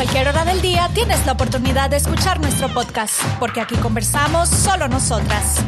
cualquier 0.00 0.28
hora 0.28 0.46
del 0.46 0.62
día 0.62 0.88
tienes 0.94 1.26
la 1.26 1.32
oportunidad 1.32 1.90
de 1.90 1.98
escuchar 1.98 2.40
nuestro 2.40 2.72
podcast, 2.72 3.22
porque 3.38 3.60
aquí 3.60 3.74
conversamos 3.76 4.48
solo 4.48 4.88
nosotras. 4.88 5.62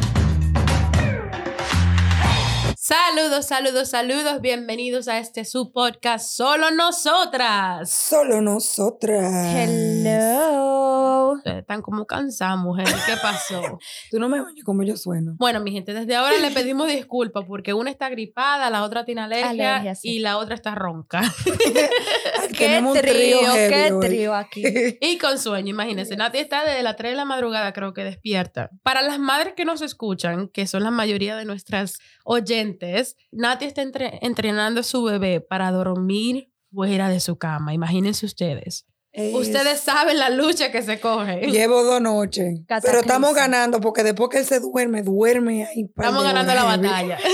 Saludos, 2.93 3.47
saludos, 3.47 3.89
saludos. 3.89 4.39
Bienvenidos 4.39 5.07
a 5.07 5.17
este 5.17 5.45
su 5.45 5.71
podcast 5.71 6.29
Solo 6.29 6.69
Nosotras. 6.69 7.89
Solo 7.89 8.39
nosotras. 8.39 9.33
Hello. 9.55 11.31
Ustedes 11.31 11.61
Están 11.61 11.81
como 11.81 12.05
cansadas, 12.05 12.59
mujeres. 12.59 12.93
¿Qué 13.07 13.13
pasó? 13.19 13.79
Tú 14.11 14.19
no 14.19 14.29
me 14.29 14.39
oyes 14.41 14.63
como 14.63 14.83
yo 14.83 14.95
sueno. 14.95 15.35
Bueno, 15.39 15.59
mi 15.59 15.71
gente, 15.71 15.91
desde 15.95 16.15
ahora 16.15 16.37
le 16.37 16.51
pedimos 16.51 16.87
disculpas 16.87 17.45
porque 17.47 17.73
una 17.73 17.89
está 17.89 18.09
gripada, 18.09 18.69
la 18.69 18.83
otra 18.83 19.05
tiene 19.05 19.21
alergia, 19.21 19.49
Alergia, 19.77 19.95
sí. 19.95 20.09
y 20.11 20.19
la 20.19 20.37
otra 20.37 20.53
está 20.53 20.75
ronca. 20.75 21.23
Qué 22.55 22.83
trío, 23.01 23.39
qué 23.53 23.91
trío 23.99 24.35
aquí. 24.35 24.63
y 25.01 25.17
con 25.17 25.39
sueño, 25.39 25.69
imagínense. 25.69 26.15
Nati 26.15 26.37
está 26.37 26.63
desde 26.63 26.83
las 26.83 26.95
3 26.95 27.13
de 27.13 27.17
la 27.17 27.25
madrugada, 27.25 27.73
creo 27.73 27.93
que 27.93 28.03
despierta. 28.03 28.69
Para 28.83 29.01
las 29.01 29.17
madres 29.17 29.53
que 29.55 29.65
nos 29.65 29.81
escuchan, 29.81 30.49
que 30.49 30.67
son 30.67 30.83
la 30.83 30.91
mayoría 30.91 31.35
de 31.35 31.45
nuestras 31.45 31.97
oyentes, 32.25 32.82
Nati 33.31 33.65
está 33.65 33.81
entre- 33.81 34.19
entrenando 34.21 34.81
a 34.81 34.83
su 34.83 35.03
bebé 35.03 35.41
para 35.41 35.71
dormir 35.71 36.51
fuera 36.71 37.09
de 37.09 37.19
su 37.19 37.37
cama. 37.37 37.73
Imagínense 37.73 38.25
ustedes. 38.25 38.85
Es- 39.11 39.33
Ustedes 39.35 39.79
saben 39.79 40.17
la 40.17 40.29
lucha 40.31 40.71
que 40.71 40.81
se 40.81 40.99
coge. 40.99 41.41
Llevo 41.51 41.83
dos 41.83 42.01
noches. 42.01 42.61
Pero 42.81 42.99
estamos 42.99 43.35
ganando 43.35 43.79
porque 43.79 44.01
después 44.03 44.29
que 44.31 44.39
él 44.39 44.45
se 44.45 44.59
duerme, 44.59 45.03
duerme 45.03 45.65
ahí. 45.65 45.83
Estamos 45.95 46.23
ganando 46.23 46.53
la 46.55 46.63
batalla. 46.63 47.19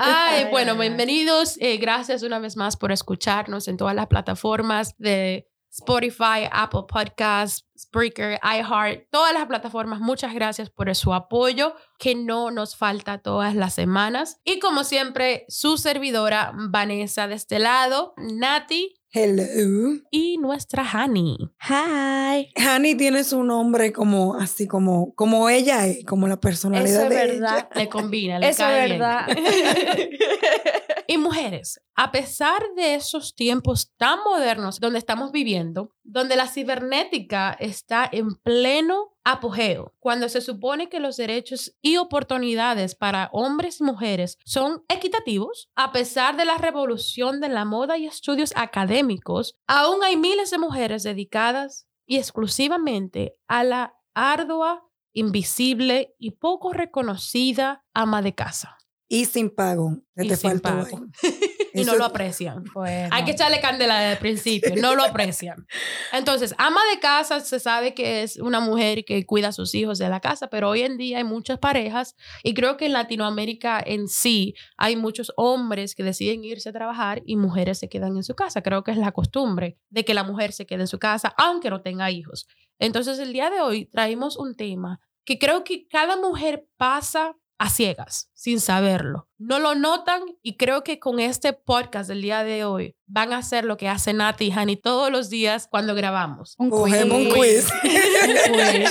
Ay, 0.00 0.44
bueno, 0.52 0.76
bienvenidos. 0.76 1.56
Eh, 1.60 1.76
gracias 1.78 2.22
una 2.22 2.38
vez 2.38 2.56
más 2.56 2.76
por 2.76 2.92
escucharnos 2.92 3.66
en 3.66 3.76
todas 3.76 3.96
las 3.96 4.06
plataformas 4.06 4.94
de 4.98 5.47
Spotify, 5.70 6.48
Apple 6.50 6.82
Podcasts, 6.88 7.64
Spreaker, 7.78 8.38
iHeart, 8.42 9.08
todas 9.10 9.32
las 9.32 9.46
plataformas. 9.46 10.00
Muchas 10.00 10.34
gracias 10.34 10.70
por 10.70 10.92
su 10.94 11.14
apoyo 11.14 11.74
que 11.98 12.14
no 12.14 12.50
nos 12.50 12.76
falta 12.76 13.18
todas 13.18 13.54
las 13.54 13.74
semanas. 13.74 14.40
Y 14.44 14.58
como 14.58 14.84
siempre, 14.84 15.44
su 15.48 15.76
servidora 15.78 16.52
Vanessa 16.70 17.28
de 17.28 17.34
este 17.34 17.58
lado, 17.58 18.14
Nati 18.16 18.94
Hello. 19.10 19.42
y 20.10 20.36
nuestra 20.38 20.84
Hani. 20.84 21.36
Hi. 21.68 22.52
Hani 22.56 22.94
tiene 22.94 23.24
su 23.24 23.42
nombre 23.42 23.90
como 23.92 24.34
así 24.34 24.66
como 24.66 25.14
como 25.14 25.48
ella 25.48 25.86
es, 25.86 26.04
como 26.04 26.28
la 26.28 26.38
personalidad 26.38 27.04
Eso 27.04 27.04
es 27.04 27.08
de 27.08 27.16
verdad. 27.38 27.68
Le 27.74 27.88
combina, 27.88 28.38
le 28.38 28.48
Eso 28.50 28.64
cae 28.64 28.84
es 28.84 28.98
bien. 28.98 29.00
y 31.10 31.16
mujeres, 31.16 31.80
a 31.96 32.12
pesar 32.12 32.62
de 32.76 32.94
esos 32.94 33.34
tiempos 33.34 33.94
tan 33.96 34.18
modernos 34.24 34.78
donde 34.78 34.98
estamos 34.98 35.32
viviendo, 35.32 35.94
donde 36.04 36.36
la 36.36 36.46
cibernética 36.46 37.56
está 37.58 38.06
en 38.12 38.34
pleno 38.34 39.16
apogeo, 39.24 39.94
cuando 40.00 40.28
se 40.28 40.42
supone 40.42 40.90
que 40.90 41.00
los 41.00 41.16
derechos 41.16 41.74
y 41.80 41.96
oportunidades 41.96 42.94
para 42.94 43.30
hombres 43.32 43.80
y 43.80 43.84
mujeres 43.84 44.36
son 44.44 44.84
equitativos, 44.88 45.70
a 45.74 45.92
pesar 45.92 46.36
de 46.36 46.44
la 46.44 46.58
revolución 46.58 47.40
de 47.40 47.48
la 47.48 47.64
moda 47.64 47.96
y 47.96 48.06
estudios 48.06 48.52
académicos, 48.54 49.56
aún 49.66 50.04
hay 50.04 50.18
miles 50.18 50.50
de 50.50 50.58
mujeres 50.58 51.04
dedicadas 51.04 51.86
y 52.06 52.18
exclusivamente 52.18 53.34
a 53.48 53.64
la 53.64 53.94
ardua, 54.12 54.84
invisible 55.14 56.14
y 56.18 56.32
poco 56.32 56.74
reconocida 56.74 57.82
ama 57.94 58.20
de 58.20 58.34
casa. 58.34 58.76
Y 59.08 59.24
sin 59.24 59.50
pago. 59.50 59.96
Y 60.16 60.28
te 60.28 60.36
sin 60.36 60.50
faltó 60.50 60.68
pago. 60.68 61.06
ahí. 61.22 61.40
y 61.74 61.84
no 61.84 61.96
lo 61.96 62.04
aprecian. 62.04 62.64
Bueno. 62.74 63.08
Hay 63.10 63.24
que 63.24 63.30
echarle 63.30 63.60
candela 63.60 63.98
desde 63.98 64.12
el 64.12 64.18
principio, 64.18 64.76
no 64.76 64.94
lo 64.94 65.02
aprecian. 65.02 65.66
Entonces, 66.12 66.54
ama 66.58 66.80
de 66.92 67.00
casa 67.00 67.40
se 67.40 67.58
sabe 67.58 67.94
que 67.94 68.22
es 68.22 68.36
una 68.36 68.60
mujer 68.60 69.04
que 69.04 69.24
cuida 69.24 69.48
a 69.48 69.52
sus 69.52 69.74
hijos 69.74 69.98
de 69.98 70.08
la 70.08 70.20
casa, 70.20 70.48
pero 70.48 70.68
hoy 70.68 70.82
en 70.82 70.98
día 70.98 71.18
hay 71.18 71.24
muchas 71.24 71.58
parejas 71.58 72.16
y 72.42 72.54
creo 72.54 72.76
que 72.76 72.86
en 72.86 72.92
Latinoamérica 72.92 73.82
en 73.84 74.08
sí 74.08 74.54
hay 74.76 74.96
muchos 74.96 75.32
hombres 75.36 75.94
que 75.94 76.02
deciden 76.02 76.44
irse 76.44 76.68
a 76.68 76.72
trabajar 76.72 77.22
y 77.24 77.36
mujeres 77.36 77.78
se 77.78 77.88
quedan 77.88 78.16
en 78.16 78.24
su 78.24 78.34
casa. 78.34 78.62
Creo 78.62 78.84
que 78.84 78.90
es 78.90 78.98
la 78.98 79.12
costumbre 79.12 79.78
de 79.88 80.04
que 80.04 80.14
la 80.14 80.24
mujer 80.24 80.52
se 80.52 80.66
quede 80.66 80.82
en 80.82 80.88
su 80.88 80.98
casa 80.98 81.34
aunque 81.38 81.70
no 81.70 81.80
tenga 81.80 82.10
hijos. 82.10 82.46
Entonces, 82.78 83.18
el 83.18 83.32
día 83.32 83.50
de 83.50 83.60
hoy 83.60 83.86
traemos 83.86 84.36
un 84.36 84.54
tema 84.54 85.00
que 85.24 85.38
creo 85.38 85.64
que 85.64 85.86
cada 85.88 86.16
mujer 86.16 86.66
pasa 86.76 87.36
a 87.58 87.70
ciegas, 87.70 88.30
sin 88.34 88.60
saberlo. 88.60 89.28
No 89.36 89.58
lo 89.58 89.74
notan 89.74 90.22
y 90.42 90.56
creo 90.56 90.84
que 90.84 90.98
con 90.98 91.18
este 91.18 91.52
podcast 91.52 92.08
del 92.08 92.22
día 92.22 92.44
de 92.44 92.64
hoy 92.64 92.96
van 93.06 93.32
a 93.32 93.38
hacer 93.38 93.64
lo 93.64 93.76
que 93.76 93.88
hace 93.88 94.12
Nati 94.12 94.46
y 94.46 94.50
Hani 94.52 94.76
todos 94.76 95.10
los 95.10 95.28
días 95.28 95.66
cuando 95.68 95.94
grabamos. 95.94 96.54
Un 96.58 96.70
Cogemos 96.70 97.18
un 97.18 97.30
quiz. 97.30 97.68
quiz. 97.82 98.90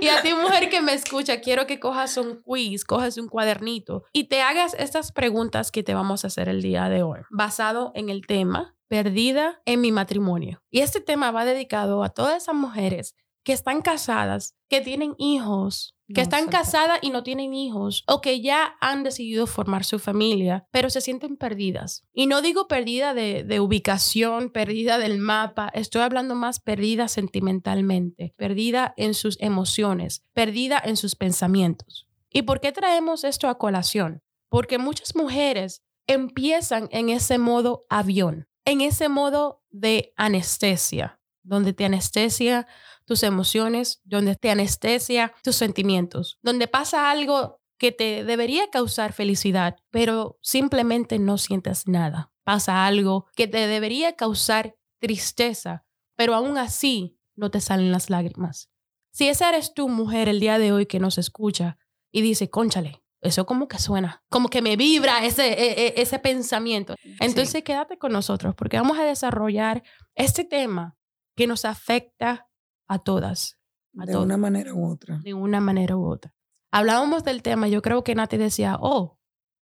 Y 0.00 0.08
a 0.08 0.22
ti, 0.22 0.32
mujer 0.32 0.70
que 0.70 0.80
me 0.80 0.94
escucha, 0.94 1.40
quiero 1.40 1.66
que 1.66 1.80
cojas 1.80 2.16
un 2.16 2.40
quiz, 2.42 2.84
cojas 2.84 3.18
un 3.18 3.28
cuadernito 3.28 4.04
y 4.12 4.24
te 4.24 4.40
hagas 4.40 4.74
estas 4.78 5.12
preguntas 5.12 5.70
que 5.70 5.82
te 5.82 5.94
vamos 5.94 6.24
a 6.24 6.28
hacer 6.28 6.48
el 6.48 6.62
día 6.62 6.88
de 6.88 7.02
hoy, 7.02 7.20
basado 7.30 7.92
en 7.94 8.08
el 8.08 8.26
tema 8.26 8.76
perdida 8.88 9.62
en 9.66 9.80
mi 9.80 9.92
matrimonio. 9.92 10.62
Y 10.70 10.80
este 10.80 11.00
tema 11.00 11.30
va 11.30 11.44
dedicado 11.44 12.02
a 12.02 12.08
todas 12.08 12.42
esas 12.42 12.54
mujeres 12.54 13.14
que 13.44 13.52
están 13.52 13.82
casadas, 13.82 14.56
que 14.68 14.80
tienen 14.80 15.14
hijos, 15.18 15.96
que 16.14 16.20
No, 16.20 16.22
están 16.22 16.48
casadas 16.48 16.98
y 17.02 17.10
no 17.10 17.22
tienen 17.22 17.54
hijos, 17.54 18.04
o 18.06 18.20
que 18.20 18.40
ya 18.40 18.76
han 18.80 19.02
decidido 19.02 19.46
formar 19.46 19.84
su 19.84 19.98
familia, 19.98 20.66
pero 20.70 20.90
se 20.90 21.00
sienten 21.00 21.36
perdidas. 21.36 22.04
Y 22.12 22.26
no 22.26 22.42
digo 22.42 22.68
perdida 22.68 23.14
de, 23.14 23.44
de 23.44 23.60
ubicación, 23.60 24.50
perdida 24.50 24.98
del 24.98 25.18
mapa, 25.18 25.70
estoy 25.74 26.02
hablando 26.02 26.34
más 26.34 26.60
perdida 26.60 27.08
sentimentalmente, 27.08 28.34
perdida 28.36 28.94
en 28.96 29.14
sus 29.14 29.36
emociones, 29.40 30.22
perdida 30.32 30.80
en 30.84 30.96
sus 30.96 31.16
pensamientos. 31.16 32.06
¿Y 32.32 32.42
por 32.42 32.60
qué 32.60 32.72
traemos 32.72 33.24
esto 33.24 33.48
a 33.48 33.58
colación? 33.58 34.22
Porque 34.48 34.78
muchas 34.78 35.14
mujeres 35.14 35.82
empiezan 36.06 36.88
en 36.90 37.08
ese 37.08 37.38
modo 37.38 37.86
avión, 37.88 38.48
en 38.64 38.80
ese 38.80 39.08
modo 39.08 39.62
de 39.70 40.12
anestesia, 40.16 41.20
donde 41.42 41.72
te 41.72 41.84
anestesia 41.84 42.66
tus 43.10 43.24
emociones, 43.24 44.00
donde 44.04 44.36
te 44.36 44.52
anestesia 44.52 45.32
tus 45.42 45.56
sentimientos, 45.56 46.38
donde 46.42 46.68
pasa 46.68 47.10
algo 47.10 47.60
que 47.76 47.90
te 47.90 48.22
debería 48.22 48.70
causar 48.70 49.12
felicidad, 49.12 49.74
pero 49.90 50.38
simplemente 50.42 51.18
no 51.18 51.36
sientes 51.36 51.88
nada. 51.88 52.30
Pasa 52.44 52.86
algo 52.86 53.26
que 53.34 53.48
te 53.48 53.66
debería 53.66 54.14
causar 54.14 54.76
tristeza, 55.00 55.84
pero 56.14 56.36
aún 56.36 56.56
así 56.56 57.18
no 57.34 57.50
te 57.50 57.60
salen 57.60 57.90
las 57.90 58.10
lágrimas. 58.10 58.70
Si 59.12 59.28
esa 59.28 59.48
eres 59.48 59.74
tú, 59.74 59.88
mujer, 59.88 60.28
el 60.28 60.38
día 60.38 60.60
de 60.60 60.70
hoy 60.70 60.86
que 60.86 61.00
nos 61.00 61.18
escucha 61.18 61.78
y 62.12 62.20
dice, 62.22 62.48
conchale, 62.48 63.02
eso 63.22 63.44
como 63.44 63.66
que 63.66 63.80
suena, 63.80 64.22
como 64.30 64.50
que 64.50 64.62
me 64.62 64.76
vibra 64.76 65.24
ese, 65.26 65.48
e- 65.48 65.86
e- 65.88 65.94
ese 66.00 66.20
pensamiento. 66.20 66.94
Entonces 67.18 67.64
quédate 67.64 67.98
con 67.98 68.12
nosotros 68.12 68.54
porque 68.54 68.76
vamos 68.76 69.00
a 69.00 69.02
desarrollar 69.04 69.82
este 70.14 70.44
tema 70.44 70.96
que 71.34 71.48
nos 71.48 71.64
afecta 71.64 72.46
a 72.90 72.98
todas, 72.98 73.56
a 73.96 74.04
De 74.04 74.12
todas, 74.12 74.26
una 74.26 74.36
manera 74.36 74.74
u 74.74 74.92
otra. 74.92 75.20
de 75.22 75.32
una 75.32 75.60
manera 75.60 75.96
u 75.96 76.10
otra. 76.10 76.34
Hablábamos 76.72 77.22
del 77.22 77.40
tema, 77.40 77.68
yo 77.68 77.82
creo 77.82 78.02
que 78.02 78.16
Nati 78.16 78.36
decía, 78.36 78.76
oh, 78.80 79.16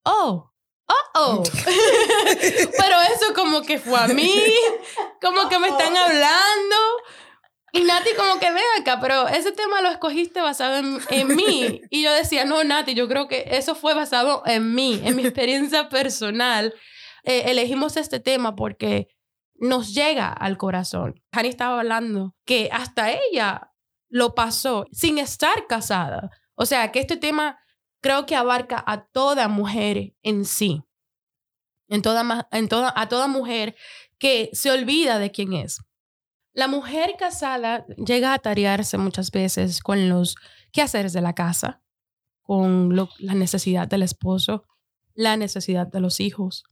oh, 0.04 0.54
oh, 0.86 0.94
oh. 1.14 1.42
Pero 1.62 2.96
eso 3.14 3.34
como 3.34 3.60
que 3.60 3.78
fue 3.78 4.00
a 4.00 4.08
mí, 4.08 4.32
como 5.20 5.46
que 5.50 5.58
me 5.58 5.68
están 5.68 5.94
hablando. 5.94 6.76
Y 7.72 7.82
Nati 7.82 8.14
como 8.16 8.40
que 8.40 8.50
ve 8.50 8.62
acá, 8.80 8.98
pero 8.98 9.28
ese 9.28 9.52
tema 9.52 9.82
lo 9.82 9.90
escogiste 9.90 10.40
basado 10.40 10.78
en, 10.78 10.98
en 11.10 11.36
mí. 11.36 11.82
Y 11.90 12.02
yo 12.02 12.10
decía, 12.14 12.46
no, 12.46 12.64
Nati, 12.64 12.94
yo 12.94 13.08
creo 13.08 13.28
que 13.28 13.44
eso 13.50 13.74
fue 13.74 13.92
basado 13.92 14.42
en 14.46 14.74
mí, 14.74 15.02
en 15.04 15.16
mi 15.16 15.26
experiencia 15.26 15.90
personal. 15.90 16.74
Eh, 17.24 17.42
elegimos 17.50 17.98
este 17.98 18.20
tema 18.20 18.56
porque 18.56 19.08
nos 19.58 19.94
llega 19.94 20.32
al 20.32 20.56
corazón. 20.56 21.22
Hani 21.32 21.48
estaba 21.48 21.80
hablando 21.80 22.34
que 22.44 22.68
hasta 22.72 23.10
ella 23.12 23.72
lo 24.08 24.34
pasó 24.34 24.86
sin 24.92 25.18
estar 25.18 25.66
casada. 25.66 26.30
O 26.54 26.66
sea, 26.66 26.90
que 26.92 27.00
este 27.00 27.16
tema 27.16 27.58
creo 28.00 28.26
que 28.26 28.36
abarca 28.36 28.82
a 28.86 29.06
toda 29.06 29.48
mujer 29.48 30.14
en 30.22 30.44
sí. 30.44 30.82
En 31.88 32.02
toda, 32.02 32.48
a 32.50 33.08
toda 33.08 33.28
mujer 33.28 33.74
que 34.18 34.50
se 34.52 34.70
olvida 34.70 35.18
de 35.18 35.30
quién 35.30 35.52
es. 35.54 35.80
La 36.52 36.68
mujer 36.68 37.14
casada 37.18 37.86
llega 37.96 38.34
a 38.34 38.38
tarearse 38.38 38.98
muchas 38.98 39.30
veces 39.30 39.80
con 39.80 40.08
los 40.08 40.34
quehaceres 40.72 41.12
de 41.12 41.20
la 41.20 41.34
casa, 41.34 41.82
con 42.42 42.94
la 42.96 43.34
necesidad 43.34 43.88
del 43.88 44.02
esposo, 44.02 44.66
la 45.14 45.36
necesidad 45.36 45.86
de 45.86 46.00
los 46.00 46.20
hijos, 46.20 46.64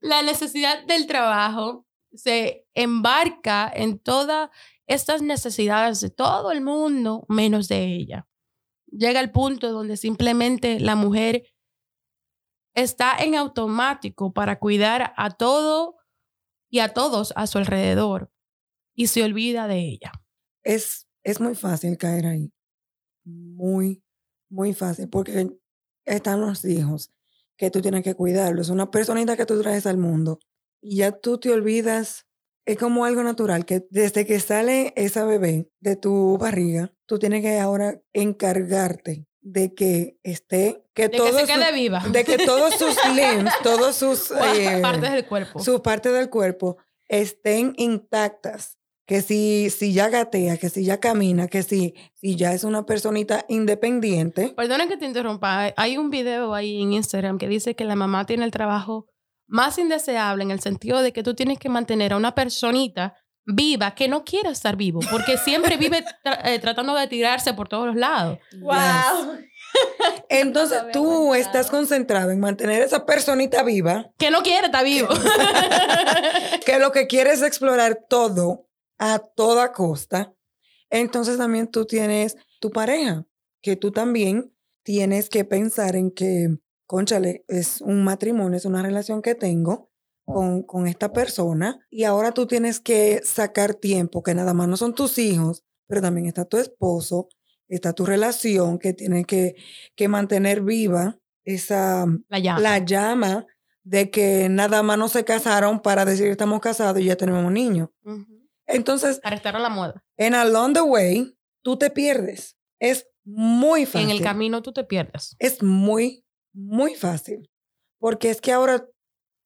la 0.00 0.22
necesidad 0.22 0.84
del 0.86 1.06
trabajo. 1.06 1.86
Se 2.14 2.66
embarca 2.74 3.70
en 3.74 3.98
todas 3.98 4.50
estas 4.86 5.22
necesidades 5.22 6.00
de 6.00 6.10
todo 6.10 6.50
el 6.50 6.60
mundo 6.60 7.24
menos 7.28 7.68
de 7.68 7.84
ella. 7.84 8.26
Llega 8.90 9.20
el 9.20 9.30
punto 9.30 9.70
donde 9.70 9.96
simplemente 9.96 10.80
la 10.80 10.96
mujer 10.96 11.44
está 12.74 13.16
en 13.18 13.34
automático 13.34 14.32
para 14.32 14.58
cuidar 14.58 15.12
a 15.16 15.30
todo 15.30 15.96
y 16.70 16.78
a 16.80 16.94
todos 16.94 17.32
a 17.36 17.46
su 17.46 17.58
alrededor 17.58 18.30
y 18.94 19.08
se 19.08 19.22
olvida 19.22 19.68
de 19.68 19.78
ella. 19.78 20.12
Es, 20.64 21.06
es 21.22 21.40
muy 21.40 21.54
fácil 21.54 21.96
caer 21.96 22.26
ahí. 22.26 22.52
Muy, 23.24 24.02
muy 24.48 24.74
fácil, 24.74 25.08
porque 25.08 25.50
están 26.04 26.40
los 26.40 26.64
hijos 26.64 27.12
que 27.56 27.70
tú 27.70 27.82
tienes 27.82 28.02
que 28.02 28.14
cuidarlos. 28.14 28.70
Una 28.70 28.90
personita 28.90 29.36
que 29.36 29.46
tú 29.46 29.60
traes 29.60 29.86
al 29.86 29.98
mundo 29.98 30.40
y 30.80 30.96
ya 30.98 31.12
tú 31.12 31.38
te 31.38 31.50
olvidas. 31.50 32.26
Es 32.66 32.76
como 32.76 33.06
algo 33.06 33.22
natural 33.22 33.64
que 33.64 33.86
desde 33.90 34.26
que 34.26 34.38
sale 34.40 34.92
esa 34.94 35.24
bebé 35.24 35.70
de 35.80 35.96
tu 35.96 36.36
barriga, 36.38 36.92
tú 37.06 37.18
tienes 37.18 37.40
que 37.40 37.58
ahora 37.58 38.00
encargarte 38.12 39.26
de 39.40 39.74
que 39.74 40.18
esté 40.22 40.84
que 40.94 41.08
De 41.08 41.16
todo 41.16 41.26
que 41.28 41.32
se 41.32 41.40
su- 41.40 41.58
quede 41.58 41.72
viva. 41.72 42.02
de 42.10 42.24
que 42.24 42.36
todos 42.44 42.74
sus 42.74 42.94
limbs, 43.16 43.52
todos 43.62 43.96
sus 43.96 44.30
eh, 44.54 44.80
partes 44.82 45.12
del 45.12 45.24
cuerpo. 45.26 45.60
sus 45.60 45.80
partes 45.80 46.12
del 46.12 46.28
cuerpo 46.28 46.76
estén 47.08 47.72
intactas. 47.76 48.76
Que 49.06 49.22
si, 49.22 49.70
si 49.70 49.94
ya 49.94 50.10
gatea, 50.10 50.58
que 50.58 50.68
si 50.68 50.84
ya 50.84 51.00
camina, 51.00 51.48
que 51.48 51.62
si, 51.62 51.94
si 52.12 52.36
ya 52.36 52.52
es 52.52 52.62
una 52.62 52.84
personita 52.84 53.46
independiente. 53.48 54.52
Perdona 54.54 54.86
que 54.86 54.98
te 54.98 55.06
interrumpa. 55.06 55.72
Hay 55.78 55.96
un 55.96 56.10
video 56.10 56.52
ahí 56.52 56.82
en 56.82 56.92
Instagram 56.92 57.38
que 57.38 57.48
dice 57.48 57.74
que 57.74 57.86
la 57.86 57.96
mamá 57.96 58.26
tiene 58.26 58.44
el 58.44 58.50
trabajo 58.50 59.06
más 59.48 59.76
indeseable 59.78 60.44
en 60.44 60.50
el 60.52 60.60
sentido 60.60 61.02
de 61.02 61.12
que 61.12 61.22
tú 61.24 61.34
tienes 61.34 61.58
que 61.58 61.68
mantener 61.68 62.12
a 62.12 62.16
una 62.16 62.34
personita 62.34 63.16
viva 63.44 63.94
que 63.94 64.08
no 64.08 64.24
quiere 64.24 64.50
estar 64.50 64.76
vivo, 64.76 65.00
porque 65.10 65.38
siempre 65.38 65.76
vive 65.78 66.04
tra- 66.24 66.40
eh, 66.44 66.58
tratando 66.58 66.94
de 66.94 67.06
tirarse 67.08 67.54
por 67.54 67.66
todos 67.68 67.86
los 67.86 67.96
lados. 67.96 68.38
¡Wow! 68.60 69.38
Entonces 70.28 70.78
tú 70.92 71.04
pensado. 71.04 71.34
estás 71.34 71.70
concentrado 71.70 72.30
en 72.30 72.40
mantener 72.40 72.82
esa 72.82 73.04
personita 73.06 73.62
viva, 73.62 74.10
Que 74.18 74.30
no 74.30 74.42
quiere 74.42 74.66
estar 74.66 74.84
vivo. 74.84 75.08
que 76.66 76.78
lo 76.78 76.92
que 76.92 77.06
quiere 77.06 77.32
es 77.32 77.42
explorar 77.42 78.00
todo 78.08 78.66
a 78.98 79.18
toda 79.18 79.72
costa. 79.72 80.32
Entonces 80.90 81.38
también 81.38 81.68
tú 81.68 81.84
tienes 81.86 82.36
tu 82.60 82.70
pareja, 82.70 83.24
que 83.62 83.76
tú 83.76 83.92
también 83.92 84.52
tienes 84.82 85.28
que 85.28 85.44
pensar 85.44 85.96
en 85.96 86.10
que, 86.10 86.48
conchale, 86.88 87.44
es 87.46 87.80
un 87.80 88.02
matrimonio, 88.02 88.56
es 88.56 88.64
una 88.64 88.82
relación 88.82 89.22
que 89.22 89.36
tengo 89.36 89.90
con, 90.24 90.62
con 90.64 90.86
esta 90.88 91.12
persona 91.12 91.86
y 91.90 92.02
ahora 92.04 92.32
tú 92.32 92.46
tienes 92.46 92.80
que 92.80 93.20
sacar 93.24 93.74
tiempo, 93.74 94.22
que 94.22 94.34
nada 94.34 94.52
más 94.54 94.66
no 94.68 94.76
son 94.76 94.94
tus 94.94 95.18
hijos, 95.18 95.64
pero 95.86 96.00
también 96.02 96.26
está 96.26 96.44
tu 96.44 96.56
esposo, 96.58 97.28
está 97.68 97.92
tu 97.92 98.04
relación 98.04 98.78
que 98.78 98.92
tiene 98.94 99.24
que, 99.24 99.54
que 99.94 100.08
mantener 100.08 100.62
viva 100.62 101.18
esa, 101.44 102.04
La 102.28 102.38
llama. 102.40 102.60
la 102.60 102.78
llama 102.78 103.46
de 103.84 104.10
que 104.10 104.48
nada 104.50 104.82
más 104.82 104.98
no 104.98 105.08
se 105.08 105.24
casaron 105.24 105.80
para 105.80 106.04
decir 106.04 106.26
estamos 106.26 106.60
casados 106.60 107.00
y 107.00 107.04
ya 107.04 107.16
tenemos 107.16 107.50
niños. 107.52 107.88
Ujú. 108.04 108.26
Entonces, 108.66 109.20
Para 109.20 109.36
estar 109.36 109.56
a 109.56 109.58
la 109.60 109.70
moda. 109.70 110.02
en 110.18 110.34
Along 110.34 110.74
the 110.74 110.82
Way, 110.82 111.34
tú 111.62 111.78
te 111.78 111.88
pierdes. 111.90 112.58
Es 112.80 113.06
muy 113.24 113.86
fácil. 113.86 114.10
En 114.10 114.16
el 114.16 114.22
camino 114.22 114.60
tú 114.62 114.72
te 114.72 114.84
pierdes. 114.84 115.36
Es 115.38 115.62
muy, 115.62 116.22
muy 116.52 116.94
fácil. 116.94 117.50
Porque 117.98 118.30
es 118.30 118.40
que 118.40 118.52
ahora 118.52 118.86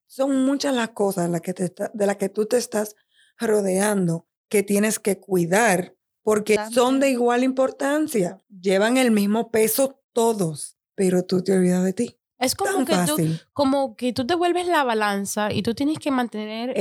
son 0.07 0.45
muchas 0.45 0.75
las 0.75 0.91
cosas 0.91 1.31
las 1.31 1.41
que 1.41 1.55
te 1.55 1.65
está- 1.65 1.91
de 1.95 2.07
las 2.07 2.17
que 2.17 2.29
tú 2.29 2.47
te 2.47 2.59
estás 2.59 2.95
rodeando 3.39 4.27
que 4.49 4.63
tienes 4.63 4.99
que 4.99 5.19
cuidar 5.19 5.95
porque 6.23 6.57
son 6.73 7.01
de 7.01 7.11
igual 7.11 7.43
importancia. 7.43 8.39
Llevan 8.49 8.97
el 8.97 9.11
mismo 9.11 9.51
peso 9.51 10.01
todos, 10.13 10.77
pero 10.95 11.25
tú 11.25 11.43
te 11.43 11.53
olvidas 11.57 11.83
de 11.85 11.93
ti. 11.95 12.19
Es 12.39 12.55
como 12.57 12.85
Tan 12.85 13.07
que, 13.07 13.13
tú, 13.13 13.29
como 13.53 13.97
que 13.97 14.13
tú 14.13 14.27
te 14.27 14.35
vuelves 14.35 14.67
la 14.67 14.83
balanza 14.85 15.53
y 15.53 15.63
tú 15.63 15.75
tienes 15.75 15.99
que 15.99 16.11
mantener 16.11 16.75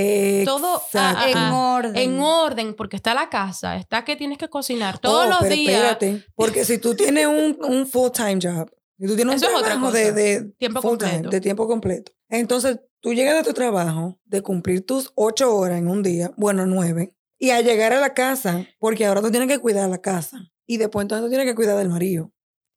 todo 0.44 0.82
a-. 0.94 1.30
En 1.30 1.38
orden. 1.38 1.96
en 1.96 2.20
orden 2.20 2.74
porque 2.74 2.96
está 2.96 3.14
la 3.14 3.30
casa, 3.30 3.78
está 3.78 4.04
que 4.04 4.16
tienes 4.16 4.38
que 4.40 4.50
cocinar 4.50 4.98
todos 5.00 5.26
Oh, 5.26 5.30
los 5.30 5.40
pero 5.42 5.56
días. 5.56 5.74
Espérate, 5.76 6.26
porque 6.36 6.66
si 6.66 6.80
tú 6.80 6.96
tienes 6.96 7.28
un, 7.28 7.58
un 7.64 7.88
full-time 7.88 8.40
job, 8.42 8.72
si 9.02 9.08
tú 9.08 9.16
tienes 9.16 9.34
un 9.34 9.44
Eso 9.44 9.62
trabajo 9.64 9.92
de, 9.92 10.12
de 10.12 10.44
Tiempo 10.60 10.80
completo. 10.82 11.30
de 11.30 11.42
tiempo 11.42 11.68
completo, 11.68 12.12
entonces 12.30 12.80
tú 13.00 13.14
llegas 13.14 13.36
de 13.36 13.44
tu 13.44 13.54
trabajo, 13.54 14.20
de 14.26 14.44
cumplir 14.44 14.86
tus 14.86 15.12
ocho 15.16 15.56
horas 15.56 15.80
en 15.80 15.88
un 15.88 16.04
día, 16.04 16.32
bueno, 16.38 16.68
nueve, 16.68 17.16
y 17.40 17.50
a 17.50 17.62
llegar 17.62 17.94
a 17.94 18.00
la 18.00 18.14
casa, 18.14 18.68
porque 18.78 19.08
ahora 19.08 19.22
tú 19.22 19.32
tienes 19.32 19.50
que 19.50 19.58
cuidar 19.58 19.90
la 19.90 20.00
casa, 20.02 20.52
y 20.68 20.78
después 20.78 21.04
entonces 21.04 21.26
tú 21.26 21.30
tienes 21.30 21.48
que 21.48 21.56
cuidar 21.56 21.78
del 21.78 21.90
marido. 21.90 22.32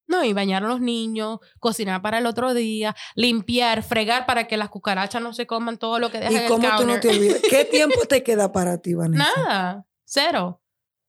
No, 0.07 0.25
y 0.25 0.33
bañar 0.33 0.65
a 0.65 0.69
los 0.69 0.81
niños, 0.81 1.41
cocinar 1.61 2.01
para 2.01 2.19
el 2.19 2.27
otro 2.27 2.55
día, 2.55 2.95
limpiar, 3.15 3.83
fregar 3.83 4.25
para 4.27 4.47
que 4.47 4.57
las 4.57 4.71
cucarachas 4.71 5.21
no 5.23 5.35
se 5.35 5.47
coman 5.47 5.79
todo 5.79 5.99
lo 5.99 6.11
que 6.11 6.19
dejan 6.19 6.33
¿Y 6.33 6.37
en 6.37 6.43
el 6.43 6.49
cómo 6.49 6.69
tú 6.79 6.87
no 6.87 7.01
te 7.01 7.09
olvidas? 7.09 7.41
¿Qué 7.49 7.65
tiempo 7.71 8.01
te 8.07 8.23
queda 8.23 8.53
para 8.53 8.79
ti, 8.79 8.95
Vanessa? 8.95 9.25
Nada, 9.37 9.87
cero. 10.05 10.63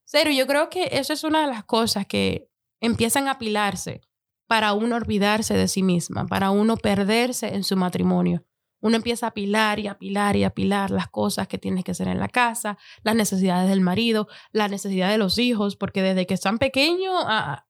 Cero. 0.06 0.32
Yo 0.32 0.46
creo 0.48 0.70
que 0.70 0.90
eso 0.92 1.12
es 1.14 1.24
una 1.24 1.42
de 1.42 1.48
las 1.48 1.66
cosas 1.66 2.06
que 2.06 2.48
empiezan 2.80 3.28
a 3.28 3.32
apilarse 3.32 4.02
para 4.48 4.74
uno 4.74 4.96
olvidarse 4.96 5.56
de 5.56 5.68
sí 5.68 5.84
misma, 5.84 6.26
para 6.28 6.52
uno 6.52 6.78
perderse 6.78 7.56
en 7.56 7.64
su 7.64 7.76
matrimonio. 7.76 8.44
Uno 8.82 8.98
empieza 8.98 9.26
a 9.26 9.30
apilar 9.30 9.80
y 9.80 9.88
apilar 9.88 10.36
y 10.36 10.44
apilar 10.44 10.92
las 10.92 11.08
cosas 11.10 11.48
que 11.48 11.58
tienes 11.58 11.84
que 11.84 11.92
hacer 11.92 12.08
en 12.08 12.20
la 12.20 12.28
casa, 12.28 12.78
las 13.04 13.16
necesidades 13.16 13.70
del 13.70 13.82
marido, 13.82 14.28
las 14.52 14.70
necesidades 14.70 15.14
de 15.14 15.18
los 15.18 15.40
hijos, 15.40 15.76
porque 15.76 16.04
desde 16.04 16.28
que 16.28 16.36
están 16.36 16.60
pequeños 16.60 17.16
a- 17.26 17.66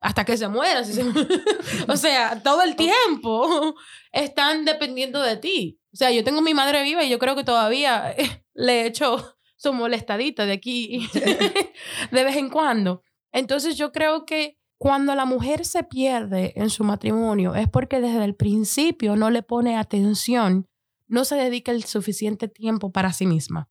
hasta 0.00 0.24
que 0.24 0.36
se 0.36 0.48
mueran, 0.48 0.84
si 0.86 0.94
se- 0.94 1.04
o 1.88 1.96
sea, 1.96 2.42
todo 2.42 2.62
el 2.62 2.74
tiempo 2.76 3.74
están 4.12 4.64
dependiendo 4.64 5.20
de 5.20 5.36
ti. 5.36 5.78
O 5.92 5.96
sea, 5.96 6.10
yo 6.10 6.24
tengo 6.24 6.40
mi 6.40 6.54
madre 6.54 6.82
viva 6.82 7.04
y 7.04 7.10
yo 7.10 7.18
creo 7.18 7.34
que 7.36 7.44
todavía 7.44 8.14
le 8.54 8.86
echo 8.86 9.36
su 9.56 9.72
molestadita 9.74 10.46
de 10.46 10.52
aquí 10.52 11.06
de 12.10 12.24
vez 12.24 12.36
en 12.36 12.48
cuando. 12.50 13.02
Entonces 13.32 13.76
yo 13.76 13.92
creo 13.92 14.24
que 14.24 14.56
cuando 14.78 15.14
la 15.14 15.24
mujer 15.24 15.64
se 15.64 15.84
pierde 15.84 16.52
en 16.56 16.70
su 16.70 16.84
matrimonio 16.84 17.54
es 17.54 17.68
porque 17.68 18.00
desde 18.00 18.24
el 18.24 18.34
principio 18.34 19.16
no 19.16 19.30
le 19.30 19.42
pone 19.42 19.76
atención, 19.76 20.66
no 21.06 21.24
se 21.24 21.36
dedica 21.36 21.72
el 21.72 21.84
suficiente 21.84 22.48
tiempo 22.48 22.92
para 22.92 23.12
sí 23.12 23.26
misma. 23.26 23.70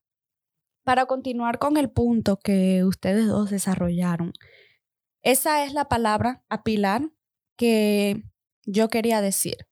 Para 0.84 1.06
continuar 1.06 1.60
con 1.60 1.78
el 1.78 1.90
punto 1.90 2.38
que 2.38 2.84
ustedes 2.84 3.28
dos 3.28 3.50
desarrollaron, 3.50 4.34
esa 5.22 5.64
es 5.64 5.74
la 5.74 5.90
palabra 5.90 6.44
apilar 6.50 7.10
que 7.58 8.24
yo 8.66 8.90
quería 8.90 9.22
decir. 9.22 9.68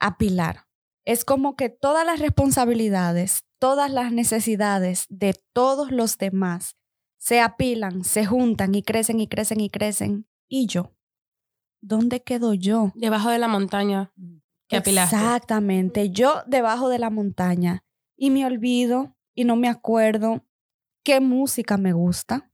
Apilar. 0.00 0.66
Es 1.04 1.24
como 1.24 1.56
que 1.56 1.68
todas 1.68 2.06
las 2.06 2.20
responsabilidades, 2.20 3.44
todas 3.58 3.90
las 3.90 4.12
necesidades 4.12 5.06
de 5.08 5.34
todos 5.52 5.90
los 5.90 6.18
demás 6.18 6.76
se 7.18 7.40
apilan, 7.40 8.04
se 8.04 8.24
juntan 8.24 8.74
y 8.74 8.82
crecen 8.82 9.18
y 9.20 9.26
crecen 9.26 9.60
y 9.60 9.70
crecen. 9.70 10.28
¿Y 10.48 10.66
yo? 10.66 10.94
¿Dónde 11.80 12.22
quedo 12.22 12.54
yo? 12.54 12.92
Debajo 12.94 13.30
de 13.30 13.38
la 13.38 13.48
montaña 13.48 14.12
que 14.68 14.78
apilaste. 14.78 15.16
Exactamente. 15.16 16.10
Yo 16.10 16.42
debajo 16.46 16.88
de 16.88 16.98
la 16.98 17.10
montaña 17.10 17.84
y 18.16 18.30
me 18.30 18.44
olvido 18.44 19.16
y 19.34 19.44
no 19.44 19.56
me 19.56 19.68
acuerdo 19.68 20.44
qué 21.04 21.20
música 21.20 21.76
me 21.76 21.92
gusta, 21.92 22.52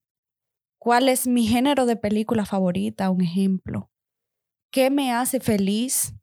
cuál 0.79 1.09
es 1.09 1.27
mi 1.27 1.47
género 1.47 1.87
de 1.87 1.97
película 1.97 2.45
favorita, 2.45 3.11
un 3.11 3.23
ejemplo, 3.23 3.91
qué 4.71 4.91
me 4.91 5.13
hace 5.13 5.41
feliz, 5.41 6.15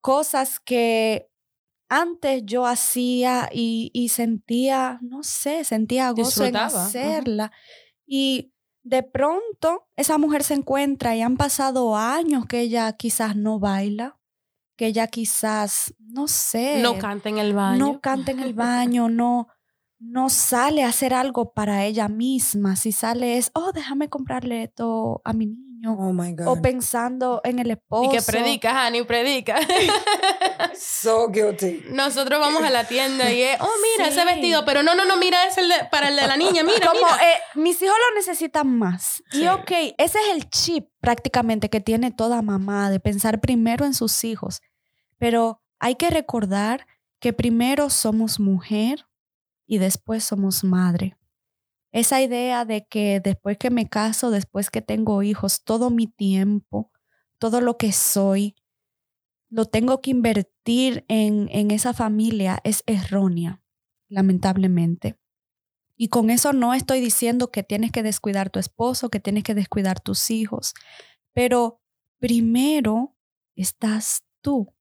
cosas 0.00 0.60
que 0.60 1.30
antes 1.88 2.42
yo 2.44 2.66
hacía 2.66 3.48
y, 3.52 3.90
y 3.94 4.10
sentía, 4.10 4.98
no 5.02 5.22
sé, 5.22 5.64
sentía 5.64 6.10
gozo 6.10 6.44
en 6.44 6.56
hacerla. 6.56 7.52
Y 8.06 8.53
de 8.84 9.02
pronto 9.02 9.88
esa 9.96 10.18
mujer 10.18 10.44
se 10.44 10.54
encuentra 10.54 11.16
y 11.16 11.22
han 11.22 11.36
pasado 11.36 11.96
años 11.96 12.46
que 12.46 12.60
ella 12.60 12.92
quizás 12.92 13.34
no 13.34 13.58
baila, 13.58 14.18
que 14.76 14.86
ella 14.86 15.06
quizás, 15.08 15.94
no 15.98 16.28
sé, 16.28 16.80
No 16.82 16.98
canta 16.98 17.30
en 17.30 17.38
el 17.38 17.54
baño. 17.54 17.78
no 17.78 18.00
canta 18.00 18.30
en 18.30 18.40
el 18.40 18.52
baño, 18.52 19.08
no, 19.08 19.48
no 19.98 20.28
sale 20.28 20.84
a 20.84 20.88
hacer 20.88 21.14
algo 21.14 21.52
para 21.54 21.84
ella 21.86 22.08
misma. 22.08 22.76
Si 22.76 22.92
sale 22.92 23.38
es, 23.38 23.50
oh, 23.54 23.72
déjame 23.72 24.08
comprarle 24.10 24.64
esto 24.64 25.22
a 25.24 25.32
mi 25.32 25.46
niño. 25.46 25.73
Oh 25.86 26.12
my 26.12 26.32
God. 26.32 26.48
O 26.48 26.62
pensando 26.62 27.40
en 27.44 27.58
el 27.58 27.70
esposo. 27.72 28.10
y 28.10 28.16
que 28.16 28.22
predica, 28.22 28.84
Hani, 28.86 29.02
predica. 29.02 29.58
So 30.76 31.28
guilty. 31.28 31.84
Nosotros 31.90 32.40
vamos 32.40 32.62
a 32.62 32.70
la 32.70 32.84
tienda 32.84 33.30
y 33.32 33.42
es, 33.42 33.60
oh, 33.60 33.68
mira 33.96 34.08
ese 34.08 34.24
vestido, 34.24 34.64
pero 34.64 34.82
no, 34.82 34.94
no, 34.94 35.04
no, 35.04 35.16
mira, 35.16 35.46
es 35.46 35.56
el 35.58 35.68
de- 35.68 35.84
para 35.90 36.08
el 36.08 36.16
de 36.16 36.26
la 36.26 36.36
niña, 36.36 36.62
mira, 36.64 36.86
Como 36.86 37.00
mira. 37.00 37.16
eh, 37.30 37.36
mis 37.54 37.80
hijos 37.82 37.94
lo 38.10 38.16
necesitan 38.16 38.66
más. 38.78 39.22
Sí. 39.30 39.42
Y 39.42 39.48
ok, 39.48 39.70
ese 39.98 40.18
es 40.18 40.28
el 40.34 40.48
chip 40.50 40.88
prácticamente 41.00 41.68
que 41.70 41.80
tiene 41.80 42.10
toda 42.10 42.42
mamá 42.42 42.90
de 42.90 43.00
pensar 43.00 43.40
primero 43.40 43.84
en 43.84 43.94
sus 43.94 44.24
hijos. 44.24 44.62
Pero 45.18 45.60
hay 45.78 45.94
que 45.96 46.10
recordar 46.10 46.86
que 47.20 47.32
primero 47.32 47.90
somos 47.90 48.40
mujer 48.40 49.06
y 49.66 49.78
después 49.78 50.24
somos 50.24 50.64
madre. 50.64 51.16
Esa 51.94 52.20
idea 52.22 52.66
de 52.66 52.86
que 52.88 53.20
después 53.20 53.56
que 53.58 53.70
me 53.70 53.88
caso, 53.88 54.32
después 54.32 54.70
que 54.70 54.82
tengo 54.82 55.22
hijos, 55.22 55.64
todo 55.64 55.90
mi 55.90 56.08
tiempo, 56.08 56.92
todo 57.38 57.62
lo 57.62 57.78
que 57.78 57.92
soy, 57.92 58.56
lo 59.50 59.66
tengo 59.66 60.00
que 60.00 60.10
invertir 60.10 61.04
en, 61.08 61.48
en 61.52 61.70
esa 61.70 61.94
familia 61.94 62.60
es 62.64 62.82
errónea. 62.86 63.60
lamentablemente. 64.08 65.18
Y 65.96 66.08
con 66.08 66.30
eso 66.30 66.52
no 66.52 66.74
estoy 66.74 67.00
diciendo 67.00 67.50
que 67.50 67.62
tienes 67.62 67.92
que 67.92 68.02
descuidar 68.02 68.50
tu 68.50 68.58
esposo, 68.60 69.10
que 69.10 69.20
tienes 69.20 69.44
que 69.44 69.54
descuidar 69.54 70.00
tus 70.00 70.30
hijos, 70.30 70.74
pero 71.34 71.80
primero 72.20 73.16
estás 73.56 74.24
tú. 74.42 74.74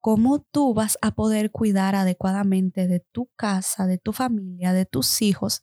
¿Cómo 0.00 0.40
tú 0.40 0.74
vas 0.74 0.98
a 1.02 1.14
poder 1.14 1.50
cuidar 1.50 1.94
adecuadamente 1.96 2.88
de 2.88 3.00
tu 3.00 3.30
casa, 3.36 3.86
de 3.86 3.98
tu 3.98 4.12
familia, 4.12 4.72
de 4.72 4.86
tus 4.86 5.22
hijos, 5.22 5.62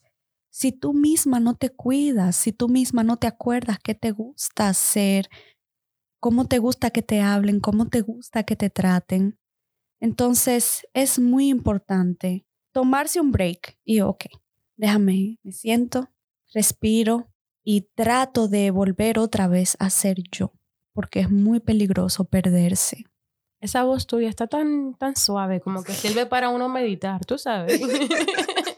si 0.52 0.74
tú 0.74 0.94
misma 0.94 1.40
no 1.40 1.56
te 1.56 1.70
cuidas, 1.70 2.36
si 2.36 2.52
tú 2.52 2.68
misma 2.68 3.04
no 3.04 3.18
te 3.18 3.26
acuerdas 3.26 3.80
qué 3.82 3.96
te 3.96 4.12
gusta 4.12 4.68
hacer, 4.68 5.30
cómo 6.20 6.46
te 6.46 6.60
gusta 6.60 6.92
que 6.92 7.02
te 7.02 7.22
hablen, 7.22 7.62
cómo 7.62 7.88
te 7.88 8.02
gusta 8.02 8.44
que 8.44 8.58
te 8.58 8.70
traten? 8.70 9.40
Entonces 10.02 10.86
es 10.94 11.20
muy 11.20 11.48
importante 11.48 12.46
tomarse 12.74 13.22
un 13.22 13.32
break 13.32 13.80
y, 13.86 14.02
ok, 14.02 14.26
déjame, 14.76 15.40
me 15.42 15.54
siento, 15.54 16.10
respiro 16.54 17.30
y 17.64 17.88
trato 17.96 18.50
de 18.50 18.72
volver 18.72 19.20
otra 19.20 19.48
vez 19.48 19.78
a 19.80 19.90
ser 19.90 20.18
yo, 20.32 20.52
porque 20.92 21.22
es 21.22 21.32
muy 21.32 21.62
peligroso 21.62 22.26
perderse. 22.26 23.06
Esa 23.62 23.84
voz 23.84 24.06
tuya 24.06 24.28
está 24.28 24.48
tan, 24.48 24.96
tan 24.96 25.16
suave, 25.16 25.62
como 25.62 25.84
que 25.84 25.94
sirve 25.94 26.26
para 26.26 26.50
uno 26.50 26.68
meditar, 26.68 27.24
tú 27.26 27.38
sabes. 27.38 27.80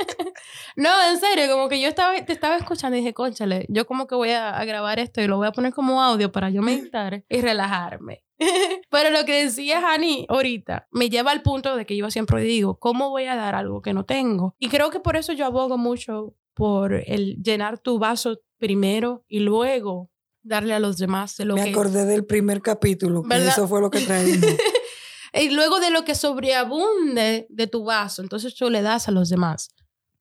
no, 0.76 0.90
en 1.10 1.20
serio, 1.20 1.52
como 1.52 1.70
que 1.70 1.82
yo 1.82 1.88
estaba, 1.88 2.14
te 2.26 2.34
estaba 2.34 2.58
escuchando 2.58 2.98
y 2.98 3.02
dije, 3.02 3.14
conchale, 3.14 3.66
yo 3.70 3.86
como 3.86 4.08
que 4.08 4.16
voy 4.16 4.32
a, 4.32 4.58
a 4.58 4.66
grabar 4.66 5.00
esto 5.00 5.22
y 5.22 5.28
lo 5.28 5.38
voy 5.38 5.48
a 5.48 5.52
poner 5.52 5.74
como 5.74 6.02
audio 6.02 6.32
para 6.32 6.50
yo 6.50 6.62
meditar 6.62 7.24
y 7.30 7.42
relajarme. 7.42 8.24
Pero 8.90 9.10
lo 9.10 9.26
que 9.26 9.44
decía 9.44 9.82
Hani 9.88 10.26
ahorita 10.30 10.88
me 10.92 11.10
lleva 11.10 11.32
al 11.32 11.42
punto 11.42 11.76
de 11.76 11.86
que 11.86 11.96
yo 11.96 12.10
siempre 12.12 12.42
digo, 12.44 12.80
¿cómo 12.80 13.10
voy 13.10 13.26
a 13.26 13.36
dar 13.36 13.56
algo 13.56 13.82
que 13.82 13.94
no 13.94 14.06
tengo? 14.06 14.56
Y 14.60 14.70
creo 14.70 14.90
que 14.90 15.00
por 15.00 15.16
eso 15.16 15.34
yo 15.34 15.46
abogo 15.46 15.78
mucho 15.78 16.36
por 16.54 16.94
el 16.94 17.42
llenar 17.42 17.80
tu 17.80 18.00
vaso 18.00 18.40
primero 18.58 19.26
y 19.28 19.40
luego 19.40 20.10
darle 20.44 20.74
a 20.74 20.80
los 20.80 20.98
demás 20.98 21.38
de 21.38 21.46
lo 21.46 21.56
Me 21.56 21.64
que... 21.66 21.70
acordé 21.72 22.06
del 22.06 22.26
primer 22.26 22.62
capítulo, 22.62 23.24
que 23.24 23.30
¿Verdad? 23.30 23.50
eso 23.50 23.68
fue 23.68 23.82
lo 23.82 23.90
que 23.90 24.02
traímos. 24.02 24.46
y 25.34 25.50
luego 25.50 25.80
de 25.80 25.90
lo 25.90 26.04
que 26.04 26.16
sobreabunde 26.16 27.48
de 27.50 27.68
tu 27.68 27.86
vaso, 27.86 28.22
entonces 28.22 28.56
tú 28.56 28.70
le 28.70 28.82
das 28.82 29.08
a 29.08 29.12
los 29.12 29.30
demás. 29.30 29.70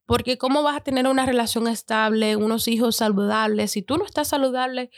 Porque 0.07 0.39
¿cómo 0.39 0.63
vas 0.63 0.77
a 0.77 0.81
tener 0.81 1.07
una 1.07 1.27
relación 1.27 1.69
estable, 1.69 2.37
unos 2.37 2.69
hijos 2.69 2.97
saludables, 2.97 3.73
si 3.73 3.83
tú 3.83 3.97
no 3.97 4.05
estás 4.05 4.29
saludable 4.29 4.91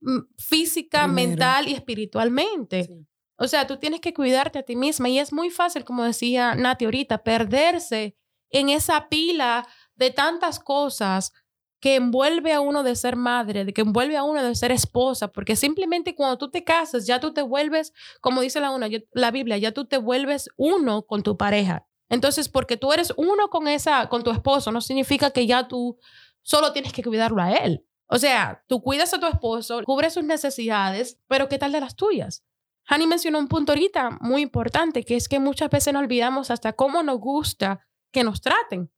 mm, 0.00 0.20
física, 0.38 1.04
Primero. 1.04 1.28
mental 1.28 1.68
y 1.68 1.74
espiritualmente? 1.74 2.84
Sí. 2.84 3.06
O 3.38 3.48
sea, 3.48 3.66
tú 3.66 3.76
tienes 3.76 4.00
que 4.00 4.14
cuidarte 4.14 4.58
a 4.58 4.62
ti 4.62 4.76
misma 4.76 5.08
y 5.08 5.18
es 5.18 5.32
muy 5.32 5.50
fácil, 5.50 5.84
como 5.84 6.04
decía 6.04 6.54
Nati 6.54 6.86
ahorita, 6.86 7.22
perderse 7.22 8.16
en 8.50 8.70
esa 8.70 9.08
pila 9.08 9.66
de 9.94 10.10
tantas 10.10 10.58
cosas 10.58 11.32
que 11.80 11.96
envuelve 11.96 12.52
a 12.52 12.60
uno 12.60 12.82
de 12.82 12.96
ser 12.96 13.16
madre, 13.16 13.66
de 13.66 13.72
que 13.74 13.82
envuelve 13.82 14.16
a 14.16 14.22
uno 14.22 14.42
de 14.42 14.54
ser 14.54 14.72
esposa, 14.72 15.28
porque 15.28 15.56
simplemente 15.56 16.14
cuando 16.14 16.38
tú 16.38 16.50
te 16.50 16.64
casas, 16.64 17.06
ya 17.06 17.20
tú 17.20 17.34
te 17.34 17.42
vuelves, 17.42 17.92
como 18.20 18.40
dice 18.40 18.60
la, 18.60 18.70
una, 18.70 18.88
la 19.12 19.30
Biblia, 19.30 19.58
ya 19.58 19.72
tú 19.72 19.84
te 19.84 19.98
vuelves 19.98 20.48
uno 20.56 21.02
con 21.02 21.22
tu 21.22 21.36
pareja. 21.36 21.86
Entonces, 22.08 22.48
porque 22.48 22.76
tú 22.76 22.92
eres 22.92 23.12
uno 23.16 23.48
con 23.48 23.68
esa, 23.68 24.08
con 24.08 24.22
tu 24.22 24.30
esposo, 24.30 24.70
no 24.72 24.80
significa 24.80 25.30
que 25.30 25.46
ya 25.46 25.68
tú 25.68 25.98
solo 26.42 26.72
tienes 26.72 26.92
que 26.92 27.02
cuidarlo 27.02 27.42
a 27.42 27.52
él. 27.52 27.84
O 28.08 28.18
sea, 28.18 28.62
tú 28.68 28.80
cuidas 28.80 29.12
a 29.14 29.20
tu 29.20 29.26
esposo, 29.26 29.82
cubres 29.84 30.14
sus 30.14 30.24
necesidades, 30.24 31.20
pero 31.26 31.48
¿qué 31.48 31.58
tal 31.58 31.72
de 31.72 31.80
las 31.80 31.96
tuyas? 31.96 32.44
Hani 32.88 33.06
mencionó 33.08 33.40
un 33.40 33.48
punto 33.48 33.72
ahorita 33.72 34.18
muy 34.20 34.42
importante, 34.42 35.04
que 35.04 35.16
es 35.16 35.28
que 35.28 35.40
muchas 35.40 35.70
veces 35.70 35.92
nos 35.92 36.02
olvidamos 36.02 36.52
hasta 36.52 36.72
cómo 36.72 37.02
nos 37.02 37.18
gusta 37.18 37.84
que 38.12 38.22
nos 38.22 38.40
traten, 38.40 38.92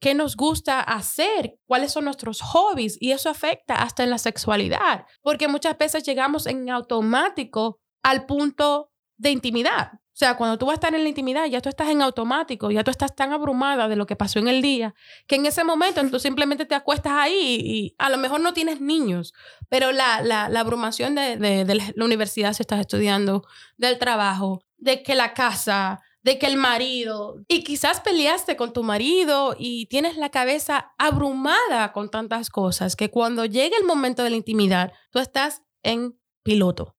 qué 0.00 0.14
nos 0.14 0.36
gusta 0.36 0.80
hacer, 0.80 1.58
cuáles 1.66 1.92
son 1.92 2.04
nuestros 2.04 2.40
hobbies, 2.40 2.96
y 3.00 3.10
eso 3.10 3.28
afecta 3.30 3.82
hasta 3.82 4.04
en 4.04 4.10
la 4.10 4.18
sexualidad, 4.18 5.06
porque 5.22 5.48
muchas 5.48 5.76
veces 5.76 6.04
llegamos 6.04 6.46
en 6.46 6.70
automático 6.70 7.80
al 8.04 8.26
punto 8.26 8.92
de 9.16 9.30
intimidad. 9.30 9.90
O 10.12 10.14
sea, 10.14 10.36
cuando 10.36 10.58
tú 10.58 10.66
vas 10.66 10.74
a 10.74 10.74
estar 10.74 10.94
en 10.94 11.04
la 11.04 11.08
intimidad, 11.08 11.46
ya 11.46 11.62
tú 11.62 11.70
estás 11.70 11.88
en 11.88 12.02
automático, 12.02 12.70
ya 12.70 12.84
tú 12.84 12.90
estás 12.90 13.16
tan 13.16 13.32
abrumada 13.32 13.88
de 13.88 13.96
lo 13.96 14.06
que 14.06 14.14
pasó 14.14 14.38
en 14.38 14.46
el 14.46 14.60
día, 14.60 14.94
que 15.26 15.36
en 15.36 15.46
ese 15.46 15.64
momento 15.64 16.06
tú 16.10 16.20
simplemente 16.20 16.66
te 16.66 16.74
acuestas 16.74 17.14
ahí 17.14 17.58
y 17.64 17.94
a 17.96 18.10
lo 18.10 18.18
mejor 18.18 18.40
no 18.40 18.52
tienes 18.52 18.82
niños, 18.82 19.32
pero 19.70 19.90
la, 19.90 20.20
la, 20.20 20.50
la 20.50 20.60
abrumación 20.60 21.14
de, 21.14 21.38
de, 21.38 21.64
la 21.74 22.04
universidad 22.04 22.52
si 22.52 22.62
estás 22.62 22.80
estudiando, 22.80 23.46
del 23.78 23.98
trabajo, 23.98 24.62
de 24.76 25.02
que 25.02 25.14
la 25.14 25.32
casa, 25.32 26.02
de 26.22 26.38
que 26.38 26.46
el 26.46 26.58
marido, 26.58 27.42
y 27.48 27.64
quizás 27.64 28.00
peleaste 28.00 28.54
con 28.54 28.74
tu 28.74 28.82
marido 28.82 29.56
y 29.58 29.86
tienes 29.86 30.18
la 30.18 30.28
cabeza 30.28 30.92
abrumada 30.98 31.92
con 31.92 32.10
tantas 32.10 32.50
cosas, 32.50 32.96
que 32.96 33.10
cuando 33.10 33.46
llegue 33.46 33.76
el 33.80 33.86
momento 33.86 34.22
de 34.22 34.30
la 34.30 34.36
intimidad, 34.36 34.92
tú 35.10 35.20
estás 35.20 35.62
en 35.82 36.18
piloto. 36.42 36.96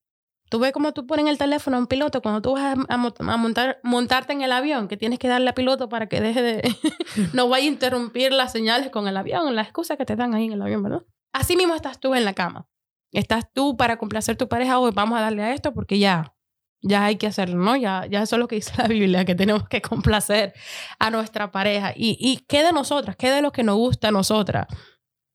Tú 0.54 0.60
ves 0.60 0.72
cómo 0.72 0.92
tú 0.94 1.08
pones 1.08 1.26
el 1.26 1.40
teléfono 1.40 1.80
en 1.80 1.88
piloto 1.88 2.22
cuando 2.22 2.40
tú 2.40 2.52
vas 2.54 2.78
a, 2.78 2.94
a 2.94 2.98
mo- 2.98 3.12
a 3.18 3.38
montar, 3.38 3.80
montarte 3.82 4.34
en 4.34 4.44
el 4.44 4.52
avión, 4.52 4.88
que 4.88 4.98
tienes 4.98 5.18
que 5.18 5.28
darle 5.28 5.50
a 5.50 5.56
piloto 5.56 5.90
para 5.90 6.06
que 6.08 6.22
deje 6.22 6.44
de... 6.44 6.76
no 7.34 7.50
vaya 7.50 7.66
a 7.66 7.70
interrumpir 7.70 8.32
las 8.32 8.52
señales 8.52 8.92
con 8.92 9.08
el 9.08 9.18
avión, 9.18 9.56
las 9.56 9.66
excusas 9.66 9.98
que 9.98 10.06
te 10.06 10.16
dan 10.16 10.36
ahí 10.36 10.46
en 10.46 10.52
el 10.54 10.62
avión, 10.62 10.84
¿verdad? 10.84 11.02
Así 11.34 11.56
mismo 11.56 11.74
estás 11.74 12.00
tú 12.00 12.14
en 12.14 12.24
la 12.24 12.34
cama. 12.36 12.68
Estás 13.12 13.52
tú 13.52 13.76
para 13.78 13.98
complacer 13.98 14.36
tu 14.36 14.48
pareja, 14.48 14.78
hoy 14.78 14.92
vamos 14.94 15.18
a 15.18 15.22
darle 15.22 15.42
a 15.42 15.54
esto 15.56 15.74
porque 15.74 15.98
ya, 15.98 16.36
ya 16.84 17.06
hay 17.06 17.16
que 17.16 17.26
hacerlo, 17.26 17.58
¿no? 17.58 17.76
Ya, 17.76 18.06
ya 18.06 18.22
eso 18.22 18.36
es 18.36 18.40
lo 18.40 18.48
que 18.48 18.58
dice 18.58 18.74
la 18.78 18.88
Biblia, 18.88 19.26
que 19.26 19.34
tenemos 19.34 19.68
que 19.68 19.82
complacer 19.82 20.54
a 21.00 21.10
nuestra 21.10 21.50
pareja. 21.50 21.94
¿Y, 21.96 22.16
y 22.20 22.46
qué 22.48 22.62
de 22.62 22.74
nosotras? 22.74 23.16
¿Qué 23.16 23.32
de 23.32 23.42
lo 23.42 23.52
que 23.52 23.64
nos 23.64 23.78
gusta 23.78 24.10
a 24.10 24.12
nosotras? 24.12 24.68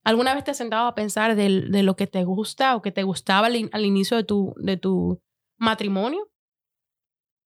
¿Alguna 0.08 0.34
vez 0.34 0.42
te 0.42 0.52
has 0.52 0.56
sentado 0.56 0.86
a 0.86 0.94
pensar 0.94 1.36
de, 1.36 1.50
lo 1.82 1.94
que 1.94 2.06
te 2.06 2.24
gusta 2.24 2.74
o 2.74 2.80
que 2.80 2.90
te 2.90 3.02
gustaba 3.02 3.48
al 3.48 3.84
inicio 3.84 4.16
de 4.16 4.24
tu, 4.24 4.54
de 4.56 4.78
tu 4.78 5.20
matrimonio? 5.58 6.32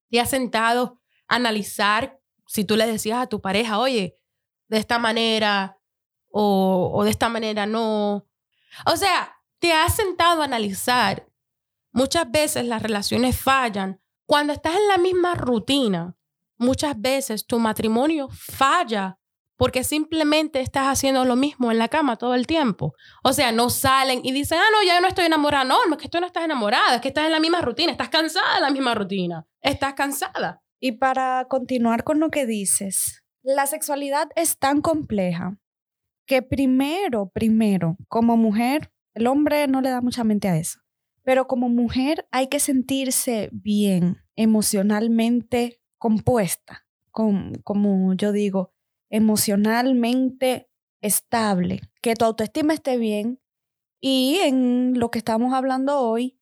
¿Te 0.09 0.21
has 0.21 0.31
sentado 0.31 1.01
a 1.27 1.35
analizar 1.35 2.21
si 2.47 2.65
tú 2.65 2.77
le 2.77 2.87
decías 2.87 3.19
a 3.19 3.27
tu 3.27 3.41
pareja, 3.41 3.81
oye, 3.81 4.17
de 4.69 4.79
esta 4.79 5.01
manera 5.01 5.81
o, 6.29 6.93
o 6.95 7.03
de 7.03 7.11
esta 7.11 7.29
manera 7.29 7.67
no? 7.67 8.29
O 8.87 8.97
sea, 8.97 9.43
te 9.59 9.73
has 9.73 9.97
sentado 9.97 10.43
a 10.43 10.45
analizar. 10.45 11.29
Muchas 11.91 12.31
veces 12.31 12.65
las 12.65 12.81
relaciones 12.81 13.37
fallan 13.41 14.01
cuando 14.25 14.53
estás 14.53 14.77
en 14.77 14.87
la 14.87 14.99
misma 14.99 15.35
rutina. 15.35 16.17
Muchas 16.59 16.95
veces 17.01 17.45
tu 17.45 17.59
matrimonio 17.59 18.29
falla 18.31 19.19
porque 19.63 19.85
simplemente 19.85 20.59
estás 20.59 20.89
haciendo 20.89 21.25
lo 21.25 21.37
mismo 21.37 21.71
en 21.71 21.79
la 21.79 21.87
cama 21.87 22.17
todo 22.17 22.35
el 22.35 22.49
tiempo. 22.49 22.97
O 23.23 23.33
sea, 23.33 23.53
no 23.53 23.71
salen 23.71 24.19
y 24.25 24.33
dicen, 24.33 24.59
ah, 24.59 24.71
no, 24.73 24.85
ya 24.85 25.01
no 25.01 25.07
estoy 25.07 25.27
enamorada. 25.27 25.63
No, 25.63 25.87
no 25.87 25.95
es 25.95 26.03
que 26.03 26.09
tú 26.09 26.19
no 26.19 26.27
estás 26.27 26.43
enamorada, 26.43 26.97
es 26.97 27.01
que 27.01 27.07
estás 27.07 27.27
en 27.27 27.31
la 27.31 27.39
misma 27.39 27.61
rutina, 27.61 27.93
estás 27.93 28.09
cansada 28.09 28.57
de 28.57 28.61
la 28.61 28.71
misma 28.71 28.93
rutina, 28.97 29.47
estás 29.61 29.95
cansada. 29.95 30.65
Y 30.81 30.99
para 30.99 31.47
continuar 31.49 32.03
con 32.03 32.19
lo 32.19 32.29
que 32.31 32.45
dices, 32.45 33.23
la 33.45 33.69
sexualidad 33.69 34.31
es 34.35 34.59
tan 34.59 34.81
compleja 34.81 35.57
que 36.27 36.43
primero, 36.43 37.31
primero, 37.33 37.97
como 38.09 38.37
mujer, 38.37 38.91
el 39.15 39.29
hombre 39.29 39.69
no 39.69 39.81
le 39.81 39.91
da 39.91 40.01
mucha 40.01 40.25
mente 40.25 40.49
a 40.49 40.57
eso, 40.57 40.81
pero 41.23 41.47
como 41.47 41.69
mujer 41.69 42.27
hay 42.33 42.49
que 42.49 42.59
sentirse 42.59 43.49
bien, 43.53 44.17
emocionalmente 44.35 45.81
compuesta, 45.99 46.85
como 47.13 48.15
yo 48.15 48.33
digo, 48.33 48.72
emocionalmente 49.13 50.69
estable, 51.03 51.81
que 52.01 52.15
tu 52.15 52.25
autoestima 52.25 52.73
esté 52.73 52.97
bien 52.97 53.41
y 54.01 54.39
en 54.39 54.99
lo 54.99 55.11
que 55.11 55.19
estamos 55.19 55.53
hablando 55.53 56.01
hoy, 56.01 56.41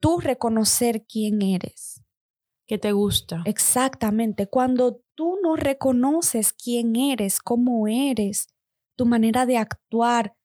tú 0.00 0.20
reconocer 0.20 1.06
quién 1.06 1.42
eres. 1.42 2.04
¿Qué 2.68 2.78
te 2.78 2.92
gusta? 2.92 3.42
Exactamente. 3.46 4.46
Cuando 4.46 5.02
tú 5.16 5.38
no 5.42 5.56
reconoces 5.56 6.52
quién 6.52 6.94
eres, 6.94 7.40
cómo 7.40 7.88
eres, 7.88 8.48
tu 8.96 9.06
manera 9.06 9.46
de 9.46 9.56
actuar, 9.56 10.36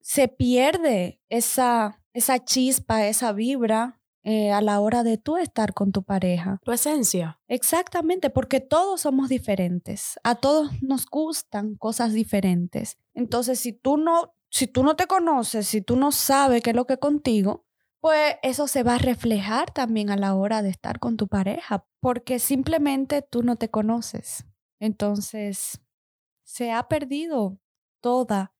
se 0.00 0.28
pierde 0.28 1.20
esa, 1.28 2.00
esa 2.14 2.42
chispa, 2.44 3.06
esa 3.06 3.32
vibra 3.32 4.00
eh, 4.26 4.50
a 4.52 4.62
la 4.62 4.80
hora 4.80 5.02
de 5.02 5.18
tú 5.18 5.36
estar 5.36 5.74
con 5.74 5.92
tu 5.92 6.02
pareja. 6.02 6.58
Tu 6.64 6.72
esencia. 6.72 7.40
Exactamente, 7.46 8.30
porque 8.30 8.60
todos 8.60 9.02
somos 9.02 9.28
diferentes. 9.28 10.18
A 10.24 10.34
todos 10.36 10.70
nos 10.82 11.04
gustan 11.06 11.76
cosas 11.76 12.14
diferentes. 12.14 12.96
Entonces, 13.12 13.60
si 13.60 13.74
tú 13.74 13.98
no, 13.98 14.34
si 14.50 14.66
tú 14.66 14.82
no 14.82 14.96
te 14.96 15.06
conoces, 15.06 15.68
si 15.68 15.82
tú 15.82 15.96
no 15.96 16.10
sabes 16.10 16.62
qué 16.62 16.70
es 16.70 16.76
lo 16.76 16.86
que 16.86 16.94
es 16.94 17.00
contigo, 17.00 17.66
pues 18.00 18.36
eso 18.42 18.66
se 18.66 18.82
va 18.82 18.94
a 18.94 18.98
reflejar 18.98 19.70
también 19.70 20.10
a 20.10 20.16
la 20.16 20.34
hora 20.34 20.62
de 20.62 20.70
estar 20.70 20.98
con 20.98 21.16
tu 21.16 21.28
pareja, 21.28 21.86
porque 22.00 22.38
simplemente 22.38 23.22
tú 23.22 23.42
no 23.42 23.56
te 23.56 23.70
conoces. 23.70 24.46
Entonces, 24.80 25.80
se 26.44 26.72
ha 26.72 26.88
perdido 26.88 27.58
toda 28.00 28.54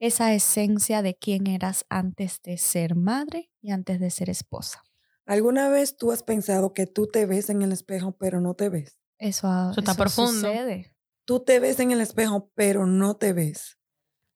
esa 0.00 0.32
esencia 0.32 1.02
de 1.02 1.16
quién 1.16 1.48
eras 1.48 1.84
antes 1.88 2.40
de 2.42 2.56
ser 2.56 2.94
madre 2.94 3.50
y 3.60 3.72
antes 3.72 3.98
de 4.00 4.10
ser 4.10 4.30
esposa. 4.30 4.84
¿Alguna 5.28 5.68
vez 5.68 5.96
tú 5.96 6.10
has 6.10 6.22
pensado 6.22 6.72
que 6.72 6.86
tú 6.86 7.06
te 7.06 7.26
ves 7.26 7.50
en 7.50 7.62
el 7.62 7.70
espejo 7.70 8.12
pero 8.16 8.40
no 8.40 8.54
te 8.54 8.68
ves? 8.70 8.98
Eso, 9.18 9.46
Eso 9.70 9.80
está 9.80 9.92
eso 9.92 9.98
profundo. 9.98 10.32
sucede. 10.48 10.94
tú 11.26 11.40
te 11.40 11.60
ves 11.60 11.78
en 11.80 11.90
el 11.90 12.00
espejo, 12.00 12.50
pero 12.54 12.86
no 12.86 13.16
te 13.16 13.32
ves. 13.34 13.78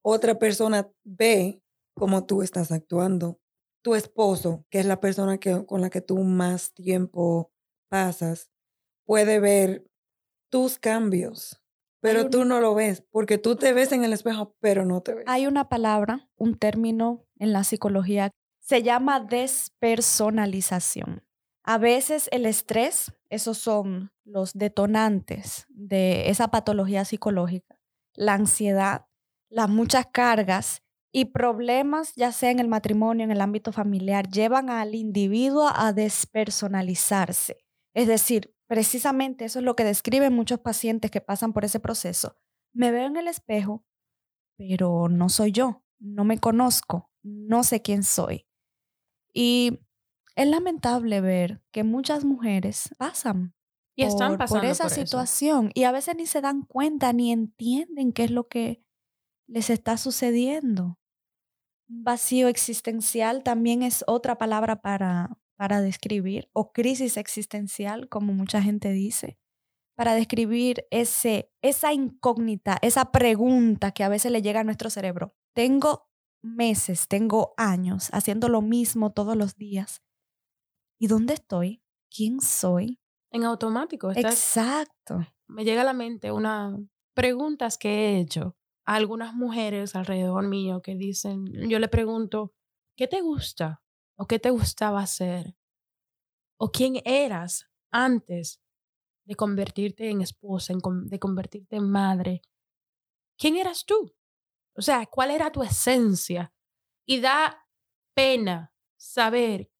Otra 0.04 0.38
persona 0.38 0.92
ve 1.04 1.62
cómo 1.96 2.26
tú 2.26 2.42
estás 2.42 2.70
actuando. 2.70 3.40
Tu 3.82 3.94
esposo, 3.94 4.66
que 4.70 4.78
es 4.80 4.86
la 4.86 5.00
persona 5.00 5.38
que, 5.38 5.64
con 5.64 5.80
la 5.80 5.88
que 5.90 6.02
tú 6.02 6.18
más 6.18 6.72
tiempo 6.74 7.50
pasas, 7.90 8.50
puede 9.06 9.40
ver 9.40 9.86
tus 10.50 10.78
cambios, 10.78 11.62
pero 12.02 12.24
un- 12.24 12.30
tú 12.30 12.44
no 12.44 12.60
lo 12.60 12.74
ves, 12.74 13.02
porque 13.10 13.38
tú 13.38 13.56
te 13.56 13.72
ves 13.72 13.92
en 13.92 14.04
el 14.04 14.12
espejo, 14.12 14.54
pero 14.60 14.84
no 14.84 15.00
te 15.00 15.14
ves. 15.14 15.24
Hay 15.26 15.46
una 15.46 15.68
palabra, 15.70 16.28
un 16.36 16.58
término 16.58 17.24
en 17.38 17.52
la 17.54 17.64
psicología, 17.64 18.30
se 18.62 18.82
llama 18.82 19.20
despersonalización. 19.20 21.22
A 21.64 21.78
veces 21.78 22.28
el 22.32 22.46
estrés, 22.46 23.12
esos 23.28 23.58
son 23.58 24.12
los 24.24 24.54
detonantes 24.54 25.66
de 25.68 26.30
esa 26.30 26.48
patología 26.48 27.04
psicológica, 27.04 27.78
la 28.14 28.34
ansiedad, 28.34 29.06
las 29.50 29.68
muchas 29.68 30.06
cargas 30.12 30.82
y 31.12 31.26
problemas, 31.26 32.14
ya 32.14 32.32
sea 32.32 32.50
en 32.50 32.60
el 32.60 32.68
matrimonio, 32.68 33.24
en 33.24 33.32
el 33.32 33.40
ámbito 33.40 33.72
familiar, 33.72 34.28
llevan 34.28 34.70
al 34.70 34.94
individuo 34.94 35.68
a 35.74 35.92
despersonalizarse. 35.92 37.58
Es 37.94 38.08
decir, 38.08 38.54
precisamente 38.66 39.44
eso 39.44 39.58
es 39.58 39.64
lo 39.64 39.76
que 39.76 39.84
describen 39.84 40.32
muchos 40.32 40.60
pacientes 40.60 41.10
que 41.10 41.20
pasan 41.20 41.52
por 41.52 41.64
ese 41.64 41.80
proceso. 41.80 42.36
Me 42.72 42.90
veo 42.90 43.06
en 43.06 43.16
el 43.16 43.28
espejo, 43.28 43.84
pero 44.56 45.08
no 45.08 45.28
soy 45.28 45.52
yo, 45.52 45.84
no 45.98 46.24
me 46.24 46.38
conozco, 46.38 47.10
no 47.22 47.62
sé 47.62 47.82
quién 47.82 48.02
soy. 48.02 48.46
Y 49.32 49.80
es 50.36 50.46
lamentable 50.46 51.20
ver 51.20 51.62
que 51.72 51.84
muchas 51.84 52.24
mujeres 52.24 52.90
pasan 52.98 53.54
Y 53.94 54.04
están 54.04 54.38
por, 54.38 54.44
esa 54.44 54.48
por 54.48 54.64
eso. 54.64 54.88
situación 54.88 55.70
y 55.74 55.84
a 55.84 55.92
veces 55.92 56.16
ni 56.16 56.26
se 56.26 56.40
dan 56.40 56.62
cuenta 56.62 57.12
ni 57.12 57.32
entienden 57.32 58.12
qué 58.12 58.24
es 58.24 58.30
lo 58.30 58.48
que 58.48 58.82
les 59.46 59.70
está 59.70 59.96
sucediendo. 59.96 60.98
Un 61.88 62.04
vacío 62.04 62.48
existencial 62.48 63.42
también 63.42 63.82
es 63.82 64.04
otra 64.06 64.38
palabra 64.38 64.80
para, 64.80 65.38
para 65.56 65.80
describir, 65.82 66.48
o 66.52 66.72
crisis 66.72 67.16
existencial, 67.16 68.08
como 68.08 68.32
mucha 68.32 68.62
gente 68.62 68.90
dice, 68.92 69.38
para 69.94 70.14
describir 70.14 70.86
ese, 70.90 71.52
esa 71.60 71.92
incógnita, 71.92 72.78
esa 72.80 73.12
pregunta 73.12 73.92
que 73.92 74.04
a 74.04 74.08
veces 74.08 74.32
le 74.32 74.40
llega 74.40 74.60
a 74.60 74.64
nuestro 74.64 74.88
cerebro. 74.88 75.34
Tengo 75.54 76.08
meses, 76.42 77.08
tengo 77.08 77.54
años 77.56 78.08
haciendo 78.12 78.48
lo 78.48 78.62
mismo 78.62 79.12
todos 79.12 79.36
los 79.36 79.56
días. 79.56 80.02
¿Y 81.00 81.06
dónde 81.06 81.34
estoy? 81.34 81.82
¿Quién 82.14 82.40
soy? 82.40 83.00
En 83.30 83.44
automático. 83.44 84.10
estás- 84.10 84.34
Exacto. 84.34 85.26
me 85.48 85.64
llega 85.64 85.82
a 85.82 85.84
la 85.84 85.92
mente 85.94 86.30
unas 86.32 86.78
preguntas 87.14 87.78
que 87.78 87.88
he 88.16 88.20
hecho 88.20 88.56
a 88.84 88.94
algunas 88.96 89.34
mujeres 89.34 89.94
alrededor 89.94 90.46
mío 90.48 90.82
que 90.82 90.94
dicen, 90.96 91.46
yo 91.68 91.78
le 91.78 91.88
pregunto, 91.88 92.52
¿qué 92.96 93.06
te 93.06 93.20
gusta? 93.20 93.82
¿O 94.18 94.26
qué 94.26 94.38
te 94.38 94.50
gustaba 94.50 95.00
hacer? 95.00 95.56
¿O 96.58 96.70
quién 96.70 96.94
eras 97.04 97.68
antes 97.90 98.60
de 99.26 99.34
convertirte 99.36 100.10
en 100.10 100.20
esposa, 100.20 100.72
en 100.72 100.80
de 101.08 101.18
convertirte 101.18 101.76
en 101.76 101.90
madre? 101.90 102.42
¿Quién 103.38 103.56
eras 103.56 103.84
tú? 103.86 104.12
O 104.76 104.82
sea, 104.82 105.06
¿cuál 105.06 105.30
era 105.30 105.52
tu 105.52 105.62
esencia? 105.62 106.52
Y 107.06 107.20
da 107.20 107.66
pena 108.14 108.72
saber 108.96 109.70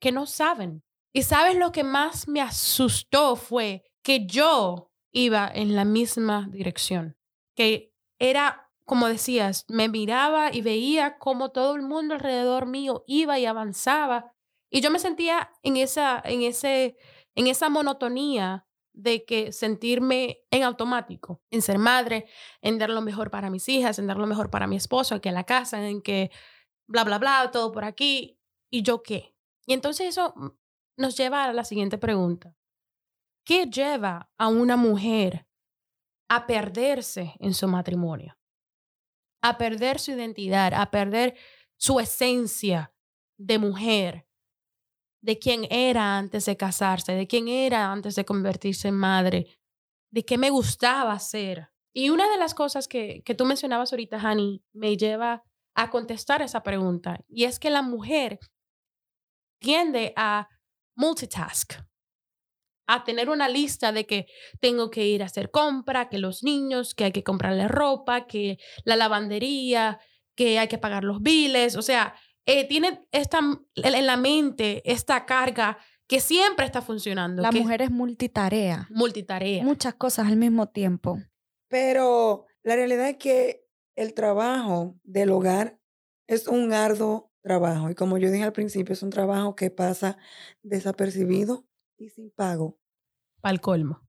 que 0.00 0.12
no 0.12 0.26
saben. 0.26 0.82
Y 1.12 1.22
sabes 1.22 1.56
lo 1.56 1.72
que 1.72 1.84
más 1.84 2.26
me 2.26 2.40
asustó 2.40 3.36
fue 3.36 3.84
que 4.02 4.26
yo 4.26 4.90
iba 5.12 5.50
en 5.52 5.76
la 5.76 5.84
misma 5.84 6.48
dirección, 6.50 7.16
que 7.54 7.92
era, 8.18 8.70
como 8.84 9.08
decías, 9.08 9.64
me 9.68 9.88
miraba 9.88 10.52
y 10.52 10.62
veía 10.62 11.18
cómo 11.18 11.50
todo 11.50 11.76
el 11.76 11.82
mundo 11.82 12.14
alrededor 12.14 12.66
mío 12.66 13.04
iba 13.06 13.38
y 13.38 13.46
avanzaba. 13.46 14.34
Y 14.70 14.80
yo 14.80 14.90
me 14.90 14.98
sentía 14.98 15.50
en 15.62 15.76
esa, 15.76 16.20
en 16.24 16.42
ese, 16.42 16.96
en 17.34 17.46
esa 17.46 17.68
monotonía 17.68 18.66
de 18.94 19.24
que 19.24 19.52
sentirme 19.52 20.40
en 20.50 20.62
automático, 20.64 21.42
en 21.50 21.62
ser 21.62 21.78
madre, 21.78 22.26
en 22.60 22.78
dar 22.78 22.90
lo 22.90 23.00
mejor 23.00 23.30
para 23.30 23.50
mis 23.50 23.68
hijas, 23.68 23.98
en 23.98 24.06
dar 24.06 24.18
lo 24.18 24.26
mejor 24.26 24.50
para 24.50 24.66
mi 24.66 24.76
esposo, 24.76 25.20
que 25.20 25.32
la 25.32 25.44
casa, 25.44 25.86
en 25.88 26.02
que 26.02 26.30
bla, 26.86 27.04
bla, 27.04 27.18
bla, 27.18 27.50
todo 27.52 27.72
por 27.72 27.84
aquí. 27.84 28.38
¿Y 28.70 28.82
yo 28.82 29.02
qué? 29.02 29.34
Y 29.66 29.72
entonces 29.72 30.08
eso 30.08 30.34
mm, 30.36 30.48
nos 30.98 31.16
lleva 31.16 31.44
a 31.44 31.52
la 31.52 31.64
siguiente 31.64 31.98
pregunta. 31.98 32.56
¿Qué 33.44 33.66
lleva 33.66 34.30
a 34.38 34.48
una 34.48 34.76
mujer 34.76 35.46
a 36.28 36.46
perderse 36.46 37.34
en 37.40 37.54
su 37.54 37.66
matrimonio? 37.66 38.38
A 39.42 39.58
perder 39.58 39.98
su 39.98 40.12
identidad, 40.12 40.74
a 40.74 40.90
perder 40.90 41.34
su 41.76 41.98
esencia 41.98 42.94
de 43.38 43.58
mujer, 43.58 44.28
de 45.22 45.38
quién 45.38 45.66
era 45.70 46.18
antes 46.18 46.44
de 46.44 46.56
casarse, 46.56 47.12
de 47.12 47.26
quién 47.26 47.48
era 47.48 47.90
antes 47.90 48.14
de 48.16 48.24
convertirse 48.24 48.88
en 48.88 48.96
madre, 48.96 49.58
de 50.10 50.24
qué 50.24 50.36
me 50.36 50.50
gustaba 50.50 51.12
hacer. 51.12 51.68
Y 51.94 52.10
una 52.10 52.30
de 52.30 52.38
las 52.38 52.54
cosas 52.54 52.88
que, 52.88 53.22
que 53.24 53.34
tú 53.34 53.44
mencionabas 53.44 53.92
ahorita, 53.92 54.18
Hani, 54.18 54.62
me 54.72 54.96
lleva 54.96 55.42
a 55.74 55.90
contestar 55.90 56.42
esa 56.42 56.62
pregunta, 56.62 57.20
y 57.28 57.44
es 57.44 57.58
que 57.58 57.70
la 57.70 57.82
mujer 57.82 58.38
tiende 59.58 60.12
a 60.16 60.48
multitask, 60.96 61.74
a 62.88 63.04
tener 63.04 63.30
una 63.30 63.48
lista 63.48 63.92
de 63.92 64.06
que 64.06 64.26
tengo 64.60 64.90
que 64.90 65.06
ir 65.06 65.22
a 65.22 65.26
hacer 65.26 65.50
compra, 65.50 66.08
que 66.08 66.18
los 66.18 66.42
niños, 66.42 66.94
que 66.94 67.04
hay 67.04 67.12
que 67.12 67.22
comprarle 67.22 67.68
ropa, 67.68 68.26
que 68.26 68.58
la 68.84 68.96
lavandería, 68.96 69.98
que 70.34 70.58
hay 70.58 70.68
que 70.68 70.78
pagar 70.78 71.04
los 71.04 71.22
biles, 71.22 71.76
o 71.76 71.82
sea, 71.82 72.14
eh, 72.46 72.66
tiene 72.68 73.06
esta, 73.12 73.40
en 73.74 74.06
la 74.06 74.16
mente 74.16 74.82
esta 74.90 75.26
carga 75.26 75.78
que 76.06 76.20
siempre 76.20 76.66
está 76.66 76.82
funcionando. 76.82 77.42
La 77.42 77.50
que 77.50 77.60
mujer 77.60 77.82
es 77.82 77.90
multitarea, 77.90 78.86
multitarea. 78.90 79.64
muchas 79.64 79.94
cosas 79.94 80.26
al 80.26 80.36
mismo 80.36 80.68
tiempo. 80.68 81.18
Pero 81.68 82.46
la 82.62 82.76
realidad 82.76 83.08
es 83.08 83.16
que 83.16 83.66
el 83.96 84.14
trabajo 84.14 84.98
del 85.04 85.30
hogar 85.30 85.78
es 86.26 86.48
un 86.48 86.72
arduo 86.72 87.32
trabajo. 87.42 87.90
Y 87.90 87.94
como 87.94 88.18
yo 88.18 88.30
dije 88.30 88.44
al 88.44 88.52
principio, 88.52 88.92
es 88.92 89.02
un 89.02 89.10
trabajo 89.10 89.54
que 89.54 89.70
pasa 89.70 90.16
desapercibido 90.62 91.66
y 91.98 92.08
sin 92.10 92.30
pago. 92.30 92.78
Para 93.40 93.54
el 93.54 93.60
colmo. 93.60 94.00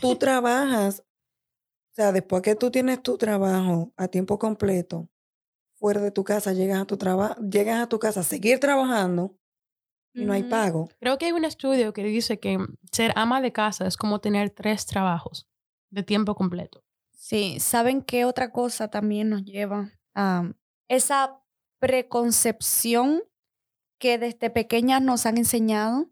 Tú 0.00 0.16
trabajas, 0.16 1.00
o 1.00 1.94
sea, 1.94 2.12
después 2.12 2.42
que 2.42 2.54
tú 2.54 2.70
tienes 2.70 3.02
tu 3.02 3.16
trabajo 3.16 3.92
a 3.96 4.08
tiempo 4.08 4.38
completo, 4.38 5.08
fuera 5.82 6.00
de 6.00 6.12
tu 6.12 6.22
casa, 6.22 6.52
llegas 6.52 6.80
a 6.80 6.84
tu 6.84 6.96
trabajo, 6.96 7.34
llegas 7.42 7.82
a 7.82 7.88
tu 7.88 7.98
casa 7.98 8.20
a 8.20 8.22
seguir 8.22 8.60
trabajando 8.60 9.36
y 10.14 10.24
no 10.24 10.32
hay 10.32 10.44
pago. 10.44 10.88
Creo 11.00 11.18
que 11.18 11.26
hay 11.26 11.32
un 11.32 11.44
estudio 11.44 11.92
que 11.92 12.04
dice 12.04 12.38
que 12.38 12.56
ser 12.92 13.12
ama 13.16 13.40
de 13.40 13.50
casa 13.52 13.88
es 13.88 13.96
como 13.96 14.20
tener 14.20 14.50
tres 14.50 14.86
trabajos 14.86 15.48
de 15.90 16.04
tiempo 16.04 16.36
completo. 16.36 16.84
Sí, 17.10 17.58
¿saben 17.58 18.02
qué 18.02 18.24
otra 18.24 18.52
cosa 18.52 18.88
también 18.88 19.28
nos 19.30 19.42
lleva 19.44 19.90
a 20.14 20.52
esa 20.88 21.42
preconcepción 21.80 23.22
que 23.98 24.18
desde 24.18 24.50
pequeñas 24.50 25.02
nos 25.02 25.26
han 25.26 25.36
enseñado, 25.36 26.10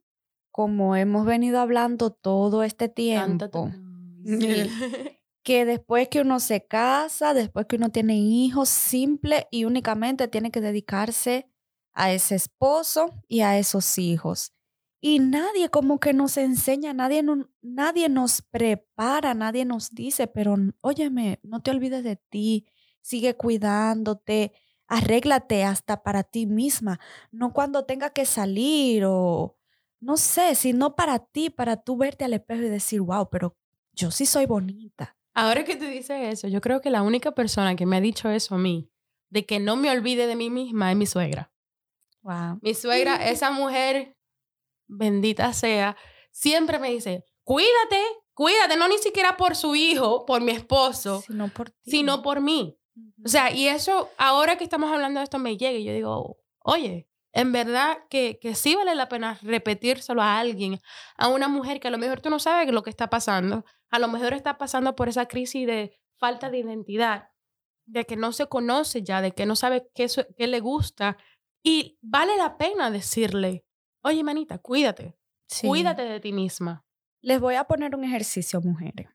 como 0.50 0.96
hemos 0.96 1.24
venido 1.26 1.60
hablando 1.60 2.10
todo 2.10 2.64
este 2.64 2.88
tiempo? 2.88 3.48
Tanta- 3.48 3.78
Sí. 4.24 4.70
que 5.42 5.64
después 5.64 6.08
que 6.08 6.20
uno 6.20 6.40
se 6.40 6.66
casa, 6.66 7.34
después 7.34 7.66
que 7.66 7.76
uno 7.76 7.90
tiene 7.90 8.16
hijos, 8.18 8.68
simple 8.68 9.48
y 9.50 9.64
únicamente 9.64 10.28
tiene 10.28 10.50
que 10.50 10.60
dedicarse 10.60 11.48
a 11.92 12.12
ese 12.12 12.34
esposo 12.36 13.14
y 13.28 13.40
a 13.40 13.58
esos 13.58 13.98
hijos. 13.98 14.52
Y 15.02 15.18
nadie 15.18 15.70
como 15.70 15.98
que 15.98 16.12
nos 16.12 16.36
enseña, 16.36 16.92
nadie, 16.92 17.22
no- 17.22 17.48
nadie 17.62 18.08
nos 18.10 18.42
prepara, 18.42 19.32
nadie 19.34 19.64
nos 19.64 19.90
dice, 19.94 20.26
pero 20.26 20.56
óyeme, 20.82 21.40
no 21.42 21.62
te 21.62 21.70
olvides 21.70 22.04
de 22.04 22.16
ti, 22.16 22.66
sigue 23.00 23.34
cuidándote, 23.36 24.52
arréglate 24.88 25.64
hasta 25.64 26.02
para 26.02 26.22
ti 26.22 26.46
misma, 26.46 27.00
no 27.32 27.52
cuando 27.54 27.84
tenga 27.86 28.10
que 28.10 28.26
salir 28.26 29.04
o 29.06 29.56
no 30.00 30.16
sé, 30.16 30.54
sino 30.54 30.96
para 30.96 31.18
ti, 31.18 31.50
para 31.50 31.76
tú 31.76 31.96
verte 31.96 32.24
al 32.24 32.34
espejo 32.34 32.62
y 32.62 32.68
decir, 32.68 33.00
wow, 33.02 33.28
pero 33.30 33.56
yo 33.92 34.10
sí 34.10 34.26
soy 34.26 34.46
bonita. 34.46 35.16
Ahora 35.34 35.64
que 35.64 35.76
tú 35.76 35.84
dices 35.84 36.18
eso, 36.32 36.48
yo 36.48 36.60
creo 36.60 36.80
que 36.80 36.90
la 36.90 37.02
única 37.02 37.32
persona 37.32 37.76
que 37.76 37.86
me 37.86 37.96
ha 37.96 38.00
dicho 38.00 38.28
eso 38.30 38.54
a 38.54 38.58
mí, 38.58 38.90
de 39.30 39.46
que 39.46 39.60
no 39.60 39.76
me 39.76 39.90
olvide 39.90 40.26
de 40.26 40.36
mí 40.36 40.50
misma, 40.50 40.90
es 40.90 40.96
mi 40.96 41.06
suegra. 41.06 41.52
Wow. 42.22 42.58
Mi 42.62 42.74
suegra, 42.74 43.16
esa 43.30 43.50
mujer, 43.50 44.16
bendita 44.88 45.52
sea, 45.52 45.96
siempre 46.32 46.78
me 46.78 46.90
dice, 46.90 47.24
cuídate, 47.44 48.02
cuídate, 48.34 48.76
no 48.76 48.88
ni 48.88 48.98
siquiera 48.98 49.36
por 49.36 49.56
su 49.56 49.74
hijo, 49.76 50.26
por 50.26 50.40
mi 50.42 50.52
esposo, 50.52 51.22
Sino 51.26 51.48
por 51.48 51.70
ti. 51.70 51.90
sino 51.90 52.22
por 52.22 52.40
mí. 52.40 52.76
O 53.24 53.28
sea, 53.28 53.52
y 53.52 53.68
eso, 53.68 54.10
ahora 54.18 54.56
que 54.58 54.64
estamos 54.64 54.92
hablando 54.92 55.20
de 55.20 55.24
esto, 55.24 55.38
me 55.38 55.56
llega 55.56 55.78
y 55.78 55.84
yo 55.84 55.92
digo, 55.92 56.38
oye, 56.64 57.08
en 57.32 57.52
verdad 57.52 57.98
que, 58.08 58.38
que 58.40 58.54
sí 58.54 58.74
vale 58.74 58.94
la 58.94 59.08
pena 59.08 59.38
repetírselo 59.42 60.20
a 60.22 60.38
alguien, 60.38 60.80
a 61.16 61.28
una 61.28 61.48
mujer 61.48 61.80
que 61.80 61.88
a 61.88 61.90
lo 61.90 61.98
mejor 61.98 62.20
tú 62.20 62.30
no 62.30 62.38
sabes 62.38 62.70
lo 62.72 62.82
que 62.82 62.90
está 62.90 63.08
pasando, 63.08 63.64
a 63.90 63.98
lo 63.98 64.08
mejor 64.08 64.32
está 64.34 64.58
pasando 64.58 64.96
por 64.96 65.08
esa 65.08 65.26
crisis 65.26 65.66
de 65.66 65.98
falta 66.18 66.50
de 66.50 66.58
identidad, 66.58 67.30
de 67.86 68.04
que 68.04 68.16
no 68.16 68.32
se 68.32 68.46
conoce 68.46 69.02
ya, 69.02 69.20
de 69.22 69.32
que 69.32 69.46
no 69.46 69.56
sabe 69.56 69.88
qué, 69.94 70.06
qué 70.36 70.46
le 70.46 70.60
gusta. 70.60 71.16
Y 71.62 71.98
vale 72.02 72.36
la 72.36 72.56
pena 72.56 72.90
decirle, 72.90 73.64
oye, 74.02 74.22
manita, 74.24 74.58
cuídate, 74.58 75.16
Sí. 75.48 75.66
cuídate 75.66 76.02
de 76.02 76.20
ti 76.20 76.32
misma. 76.32 76.84
Les 77.22 77.40
voy 77.40 77.56
a 77.56 77.64
poner 77.64 77.94
un 77.96 78.04
ejercicio, 78.04 78.60
mujeres. 78.60 79.08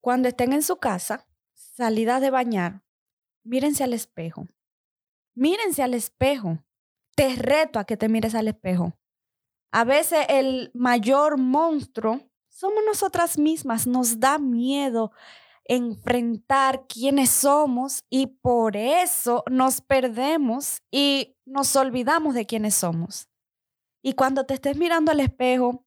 Cuando 0.00 0.28
estén 0.28 0.52
en 0.52 0.62
su 0.62 0.76
casa, 0.78 1.26
salidas 1.54 2.20
de 2.20 2.30
bañar, 2.30 2.82
mírense 3.44 3.84
al 3.84 3.92
espejo. 3.92 4.48
Mírense 5.34 5.82
al 5.82 5.94
espejo. 5.94 6.58
Te 7.18 7.34
reto 7.34 7.80
a 7.80 7.84
que 7.84 7.96
te 7.96 8.08
mires 8.08 8.36
al 8.36 8.46
espejo. 8.46 8.96
A 9.72 9.82
veces 9.82 10.24
el 10.28 10.70
mayor 10.72 11.36
monstruo 11.36 12.20
somos 12.48 12.84
nosotras 12.86 13.38
mismas. 13.38 13.88
Nos 13.88 14.20
da 14.20 14.38
miedo 14.38 15.10
enfrentar 15.64 16.86
quiénes 16.86 17.30
somos 17.30 18.04
y 18.08 18.28
por 18.40 18.76
eso 18.76 19.42
nos 19.50 19.80
perdemos 19.80 20.80
y 20.92 21.36
nos 21.44 21.74
olvidamos 21.74 22.34
de 22.34 22.46
quiénes 22.46 22.76
somos. 22.76 23.28
Y 24.00 24.12
cuando 24.12 24.46
te 24.46 24.54
estés 24.54 24.76
mirando 24.76 25.10
al 25.10 25.18
espejo, 25.18 25.84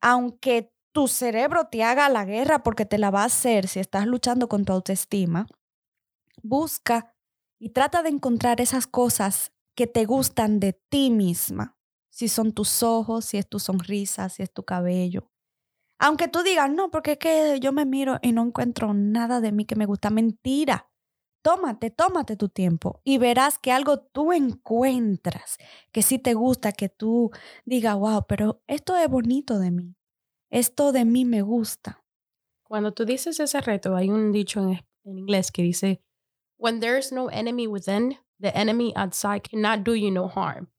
aunque 0.00 0.74
tu 0.90 1.06
cerebro 1.06 1.68
te 1.68 1.84
haga 1.84 2.08
la 2.08 2.24
guerra 2.24 2.64
porque 2.64 2.86
te 2.86 2.98
la 2.98 3.12
va 3.12 3.22
a 3.22 3.26
hacer 3.26 3.68
si 3.68 3.78
estás 3.78 4.08
luchando 4.08 4.48
con 4.48 4.64
tu 4.64 4.72
autoestima, 4.72 5.46
busca 6.42 7.14
y 7.60 7.68
trata 7.68 8.02
de 8.02 8.08
encontrar 8.08 8.60
esas 8.60 8.88
cosas 8.88 9.52
que 9.74 9.86
te 9.86 10.04
gustan 10.04 10.60
de 10.60 10.72
ti 10.72 11.10
misma. 11.10 11.78
Si 12.10 12.28
son 12.28 12.52
tus 12.52 12.82
ojos, 12.82 13.24
si 13.24 13.38
es 13.38 13.48
tu 13.48 13.58
sonrisa, 13.58 14.28
si 14.28 14.42
es 14.42 14.52
tu 14.52 14.64
cabello. 14.64 15.30
Aunque 15.98 16.28
tú 16.28 16.42
digas, 16.42 16.70
no, 16.70 16.90
porque 16.90 17.12
es 17.12 17.18
que 17.18 17.60
yo 17.60 17.72
me 17.72 17.86
miro 17.86 18.18
y 18.22 18.32
no 18.32 18.42
encuentro 18.42 18.92
nada 18.92 19.40
de 19.40 19.52
mí 19.52 19.64
que 19.64 19.76
me 19.76 19.86
gusta. 19.86 20.10
Mentira. 20.10 20.90
Tómate, 21.42 21.90
tómate 21.90 22.36
tu 22.36 22.48
tiempo 22.48 23.00
y 23.02 23.18
verás 23.18 23.58
que 23.58 23.72
algo 23.72 23.98
tú 23.98 24.32
encuentras 24.32 25.58
que 25.90 26.02
sí 26.02 26.20
te 26.20 26.34
gusta, 26.34 26.70
que 26.70 26.88
tú 26.88 27.32
digas, 27.64 27.96
wow, 27.96 28.26
pero 28.28 28.62
esto 28.68 28.96
es 28.96 29.08
bonito 29.08 29.58
de 29.58 29.72
mí. 29.72 29.96
Esto 30.50 30.92
de 30.92 31.04
mí 31.04 31.24
me 31.24 31.42
gusta. 31.42 32.04
Cuando 32.62 32.92
tú 32.94 33.04
dices 33.04 33.40
ese 33.40 33.60
reto, 33.60 33.96
hay 33.96 34.08
un 34.08 34.30
dicho 34.30 34.60
en, 34.60 34.84
en 35.04 35.18
inglés 35.18 35.50
que 35.50 35.62
dice, 35.62 36.00
When 36.58 36.78
there's 36.78 37.10
no 37.10 37.28
enemy 37.28 37.66
within, 37.66 38.18
the 38.42 38.52
enemy 38.54 38.92
outside 38.96 39.42
cannot 39.42 39.84
do 39.84 39.94
you 39.94 40.10
no 40.10 40.28
harm. 40.28 40.70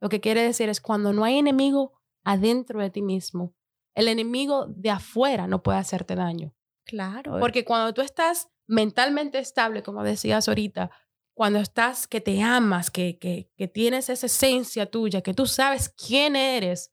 Lo 0.00 0.08
que 0.08 0.20
quiere 0.20 0.42
decir 0.42 0.68
es 0.68 0.80
cuando 0.80 1.12
no 1.12 1.24
hay 1.24 1.38
enemigo 1.38 1.92
adentro 2.24 2.80
de 2.80 2.90
ti 2.90 3.02
mismo, 3.02 3.54
el 3.94 4.08
enemigo 4.08 4.66
de 4.68 4.90
afuera 4.90 5.46
no 5.46 5.62
puede 5.62 5.78
hacerte 5.78 6.14
daño. 6.14 6.54
Claro. 6.84 7.38
Porque 7.40 7.64
cuando 7.64 7.92
tú 7.92 8.00
estás 8.00 8.48
mentalmente 8.66 9.38
estable, 9.38 9.82
como 9.82 10.04
decías 10.04 10.48
ahorita, 10.48 10.90
cuando 11.34 11.58
estás 11.58 12.06
que 12.06 12.20
te 12.20 12.40
amas, 12.42 12.90
que, 12.90 13.18
que, 13.18 13.50
que 13.56 13.68
tienes 13.68 14.08
esa 14.08 14.26
esencia 14.26 14.86
tuya, 14.86 15.20
que 15.20 15.34
tú 15.34 15.46
sabes 15.46 15.88
quién 15.88 16.36
eres, 16.36 16.92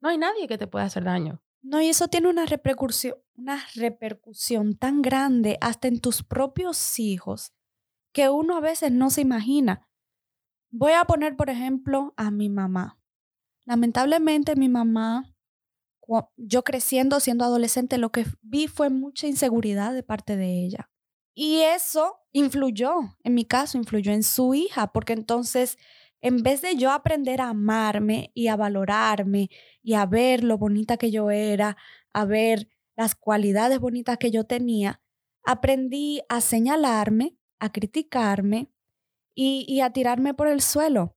no 0.00 0.08
hay 0.08 0.18
nadie 0.18 0.48
que 0.48 0.58
te 0.58 0.66
pueda 0.66 0.86
hacer 0.86 1.04
daño. 1.04 1.42
No, 1.62 1.80
y 1.80 1.88
eso 1.88 2.08
tiene 2.08 2.28
una 2.28 2.46
repercusión, 2.46 3.16
una 3.34 3.62
repercusión 3.74 4.76
tan 4.76 5.02
grande 5.02 5.58
hasta 5.60 5.88
en 5.88 6.00
tus 6.00 6.22
propios 6.22 6.98
hijos 6.98 7.52
que 8.12 8.28
uno 8.28 8.56
a 8.56 8.60
veces 8.60 8.92
no 8.92 9.10
se 9.10 9.20
imagina. 9.20 9.88
Voy 10.70 10.92
a 10.92 11.04
poner, 11.04 11.36
por 11.36 11.50
ejemplo, 11.50 12.14
a 12.16 12.30
mi 12.30 12.48
mamá. 12.48 12.98
Lamentablemente 13.64 14.56
mi 14.56 14.68
mamá, 14.68 15.34
yo 16.36 16.64
creciendo, 16.64 17.20
siendo 17.20 17.44
adolescente, 17.44 17.98
lo 17.98 18.10
que 18.10 18.26
vi 18.42 18.66
fue 18.66 18.90
mucha 18.90 19.26
inseguridad 19.26 19.94
de 19.94 20.02
parte 20.02 20.36
de 20.36 20.64
ella. 20.64 20.90
Y 21.34 21.60
eso 21.60 22.18
influyó, 22.32 22.92
en 23.22 23.34
mi 23.34 23.44
caso, 23.44 23.78
influyó 23.78 24.12
en 24.12 24.22
su 24.22 24.54
hija, 24.54 24.92
porque 24.92 25.12
entonces, 25.12 25.78
en 26.20 26.42
vez 26.42 26.62
de 26.62 26.76
yo 26.76 26.90
aprender 26.90 27.40
a 27.40 27.50
amarme 27.50 28.30
y 28.34 28.48
a 28.48 28.56
valorarme 28.56 29.50
y 29.82 29.94
a 29.94 30.06
ver 30.06 30.44
lo 30.44 30.58
bonita 30.58 30.96
que 30.96 31.10
yo 31.10 31.30
era, 31.30 31.76
a 32.12 32.24
ver 32.24 32.68
las 32.96 33.14
cualidades 33.14 33.78
bonitas 33.78 34.18
que 34.18 34.30
yo 34.30 34.44
tenía, 34.44 35.00
aprendí 35.44 36.20
a 36.28 36.40
señalarme, 36.40 37.38
a 37.60 37.70
criticarme 37.70 38.70
y, 39.34 39.64
y 39.68 39.80
a 39.80 39.90
tirarme 39.90 40.34
por 40.34 40.48
el 40.48 40.60
suelo. 40.60 41.14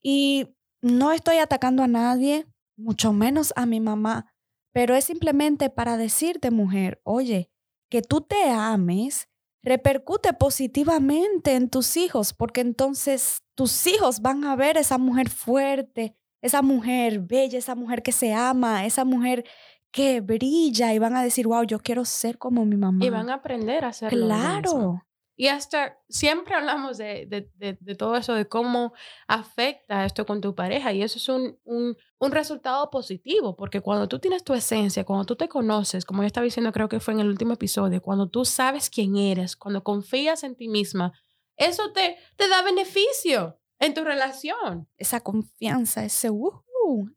Y 0.00 0.54
no 0.80 1.12
estoy 1.12 1.38
atacando 1.38 1.82
a 1.82 1.88
nadie, 1.88 2.46
mucho 2.76 3.12
menos 3.12 3.52
a 3.56 3.66
mi 3.66 3.80
mamá, 3.80 4.32
pero 4.72 4.94
es 4.94 5.04
simplemente 5.04 5.70
para 5.70 5.96
decirte, 5.96 6.50
mujer, 6.50 7.00
oye, 7.02 7.50
que 7.88 8.02
tú 8.02 8.20
te 8.20 8.50
ames 8.50 9.28
repercute 9.62 10.32
positivamente 10.32 11.54
en 11.54 11.68
tus 11.68 11.96
hijos, 11.96 12.32
porque 12.32 12.60
entonces 12.60 13.42
tus 13.54 13.86
hijos 13.86 14.20
van 14.20 14.44
a 14.44 14.56
ver 14.56 14.76
esa 14.76 14.98
mujer 14.98 15.28
fuerte, 15.28 16.16
esa 16.40 16.62
mujer 16.62 17.20
bella, 17.20 17.58
esa 17.58 17.74
mujer 17.74 18.02
que 18.02 18.12
se 18.12 18.32
ama, 18.32 18.86
esa 18.86 19.04
mujer 19.04 19.44
que 19.90 20.20
brilla 20.20 20.94
y 20.94 20.98
van 20.98 21.16
a 21.16 21.22
decir, 21.22 21.46
wow, 21.46 21.64
yo 21.64 21.80
quiero 21.80 22.04
ser 22.04 22.38
como 22.38 22.64
mi 22.64 22.76
mamá. 22.76 23.04
Y 23.04 23.10
van 23.10 23.30
a 23.30 23.34
aprender 23.34 23.84
a 23.84 23.88
mismos. 23.88 24.10
Claro. 24.10 25.04
Y 25.40 25.46
hasta 25.46 25.96
siempre 26.08 26.56
hablamos 26.56 26.98
de, 26.98 27.24
de, 27.26 27.48
de, 27.54 27.78
de 27.80 27.94
todo 27.94 28.16
eso, 28.16 28.34
de 28.34 28.48
cómo 28.48 28.92
afecta 29.28 30.04
esto 30.04 30.26
con 30.26 30.40
tu 30.40 30.56
pareja. 30.56 30.92
Y 30.92 31.00
eso 31.04 31.16
es 31.16 31.28
un, 31.28 31.56
un, 31.62 31.96
un 32.18 32.32
resultado 32.32 32.90
positivo, 32.90 33.54
porque 33.54 33.80
cuando 33.80 34.08
tú 34.08 34.18
tienes 34.18 34.42
tu 34.42 34.52
esencia, 34.52 35.04
cuando 35.04 35.24
tú 35.26 35.36
te 35.36 35.48
conoces, 35.48 36.04
como 36.04 36.22
yo 36.22 36.26
estaba 36.26 36.44
diciendo, 36.44 36.72
creo 36.72 36.88
que 36.88 36.98
fue 36.98 37.14
en 37.14 37.20
el 37.20 37.28
último 37.28 37.52
episodio, 37.52 38.02
cuando 38.02 38.28
tú 38.28 38.44
sabes 38.44 38.90
quién 38.90 39.16
eres, 39.16 39.54
cuando 39.54 39.84
confías 39.84 40.42
en 40.42 40.56
ti 40.56 40.66
misma, 40.66 41.12
eso 41.56 41.92
te, 41.92 42.16
te 42.34 42.48
da 42.48 42.62
beneficio 42.62 43.60
en 43.78 43.94
tu 43.94 44.02
relación. 44.02 44.88
Esa 44.96 45.20
confianza, 45.20 46.04
ese 46.04 46.30
uh, 46.30 46.50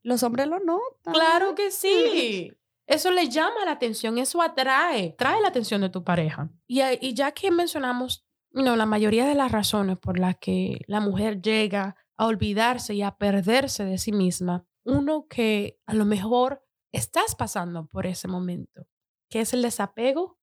los 0.03 0.21
hombres 0.21 0.45
lo 0.45 0.59
notan. 0.59 1.11
Claro 1.11 1.55
que 1.55 1.71
sí. 1.71 2.51
Eso 2.91 3.09
le 3.09 3.29
llama 3.29 3.65
la 3.65 3.71
atención, 3.71 4.17
eso 4.17 4.41
atrae, 4.41 5.15
trae 5.17 5.39
la 5.41 5.47
atención 5.47 5.81
de 5.81 5.89
tu 5.89 6.03
pareja. 6.03 6.49
Y, 6.67 6.81
y 6.99 7.13
ya 7.13 7.31
que 7.31 7.49
mencionamos 7.49 8.25
no, 8.53 8.75
la 8.75 8.85
mayoría 8.85 9.25
de 9.25 9.35
las 9.35 9.51
razones 9.51 9.97
por 9.97 10.19
las 10.19 10.37
que 10.37 10.81
la 10.87 10.99
mujer 10.99 11.41
llega 11.41 11.95
a 12.17 12.27
olvidarse 12.27 12.93
y 12.93 13.01
a 13.01 13.17
perderse 13.17 13.85
de 13.85 13.97
sí 13.97 14.11
misma, 14.11 14.65
uno 14.83 15.25
que 15.29 15.79
a 15.85 15.93
lo 15.93 16.03
mejor 16.03 16.61
estás 16.91 17.35
pasando 17.35 17.87
por 17.87 18.05
ese 18.05 18.27
momento, 18.27 18.87
que 19.29 19.39
es 19.39 19.53
el 19.53 19.61
desapego 19.61 20.37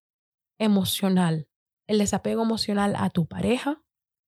emocional. 0.59 1.49
El 1.87 1.99
desapego 1.99 2.43
emocional 2.43 2.95
a 2.97 3.11
tu 3.11 3.27
pareja, 3.27 3.83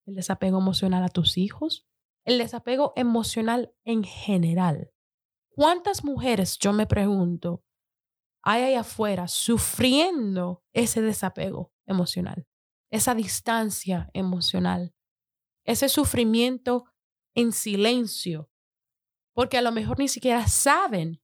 el 0.07 0.15
desapego 0.15 0.59
emocional 0.59 1.03
a 1.03 1.09
tus 1.09 1.39
hijos, 1.39 1.87
el 2.25 2.37
desapego 2.37 2.93
emocional 2.97 3.73
en 3.85 4.05
general. 4.05 4.93
¿Cuántas 5.55 6.05
mujeres, 6.05 6.59
yo 6.59 6.73
me 6.73 6.87
pregunto, 6.87 7.65
hay 8.43 8.63
ahí 8.63 8.75
afuera 8.75 9.29
sufriendo 9.29 10.65
ese 10.73 11.03
desapego 11.03 11.73
emocional, 11.87 12.47
esa 12.91 13.15
distancia 13.15 14.11
emocional, 14.15 14.95
ese 15.65 15.89
sufrimiento 15.89 16.85
en 17.35 17.53
silencio? 17.53 18.51
Porque 19.35 19.59
a 19.59 19.63
lo 19.63 19.73
mejor 19.73 19.99
ni 19.99 20.09
siquiera 20.09 20.47
saben 20.47 21.23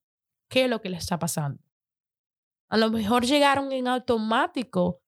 qué 0.49 0.65
es 0.65 0.71
lo 0.71 0.81
que 0.81 0.91
les 0.91 1.01
está 1.01 1.19
pasando. 1.19 1.63
A 2.69 2.77
lo 2.77 2.91
mejor 2.91 3.25
llegaron 3.25 3.73
en 3.73 3.89
automático 3.89 5.03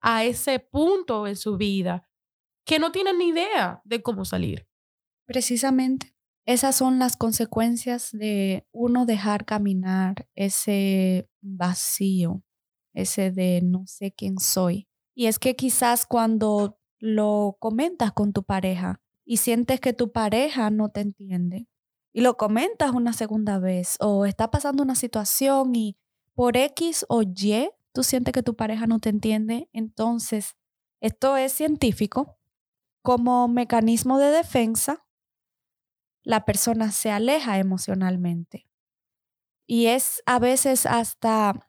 a 0.00 0.24
ese 0.24 0.60
punto 0.60 1.26
en 1.26 1.36
su 1.36 1.56
vida 1.56 2.08
que 2.64 2.78
no 2.78 2.92
tienen 2.92 3.18
ni 3.18 3.28
idea 3.28 3.80
de 3.84 4.02
cómo 4.02 4.24
salir. 4.24 4.68
Precisamente, 5.26 6.14
esas 6.48 6.76
son 6.76 6.98
las 6.98 7.18
consecuencias 7.18 8.08
de 8.10 8.66
uno 8.72 9.04
dejar 9.04 9.44
caminar 9.44 10.26
ese 10.34 11.28
vacío, 11.42 12.42
ese 12.94 13.30
de 13.30 13.60
no 13.62 13.86
sé 13.86 14.12
quién 14.12 14.38
soy. 14.38 14.88
Y 15.14 15.26
es 15.26 15.38
que 15.38 15.56
quizás 15.56 16.06
cuando 16.06 16.78
lo 17.00 17.58
comentas 17.60 18.12
con 18.12 18.32
tu 18.32 18.44
pareja 18.44 19.02
y 19.26 19.36
sientes 19.36 19.78
que 19.78 19.92
tu 19.92 20.10
pareja 20.10 20.70
no 20.70 20.88
te 20.88 21.02
entiende 21.02 21.68
y 22.14 22.22
lo 22.22 22.38
comentas 22.38 22.92
una 22.92 23.12
segunda 23.12 23.58
vez 23.58 23.98
o 24.00 24.24
está 24.24 24.50
pasando 24.50 24.82
una 24.82 24.94
situación 24.94 25.74
y 25.74 25.98
por 26.34 26.56
X 26.56 27.04
o 27.10 27.20
Y 27.24 27.68
tú 27.92 28.02
sientes 28.02 28.32
que 28.32 28.42
tu 28.42 28.56
pareja 28.56 28.86
no 28.86 29.00
te 29.00 29.10
entiende, 29.10 29.68
entonces 29.74 30.56
esto 31.02 31.36
es 31.36 31.52
científico. 31.52 32.38
Como 33.02 33.48
mecanismo 33.48 34.18
de 34.18 34.30
defensa, 34.30 35.04
la 36.28 36.44
persona 36.44 36.92
se 36.92 37.10
aleja 37.10 37.58
emocionalmente. 37.58 38.68
Y 39.66 39.86
es 39.86 40.22
a 40.26 40.38
veces 40.38 40.84
hasta 40.84 41.66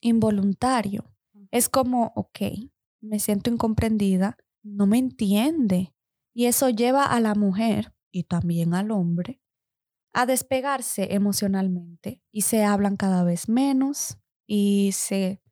involuntario. 0.00 1.12
Es 1.50 1.68
como, 1.68 2.12
ok, 2.14 2.38
me 3.00 3.18
siento 3.18 3.50
incomprendida, 3.50 4.36
no 4.62 4.86
me 4.86 4.98
entiende. 4.98 5.92
Y 6.32 6.46
eso 6.46 6.70
lleva 6.70 7.06
a 7.06 7.18
la 7.18 7.34
mujer 7.34 7.92
y 8.12 8.22
también 8.22 8.72
al 8.74 8.92
hombre 8.92 9.40
a 10.14 10.26
despegarse 10.26 11.14
emocionalmente 11.14 12.22
y 12.30 12.42
se 12.42 12.62
hablan 12.62 12.96
cada 12.96 13.24
vez 13.24 13.48
menos 13.48 14.16
y 14.46 14.90
se 14.92 15.42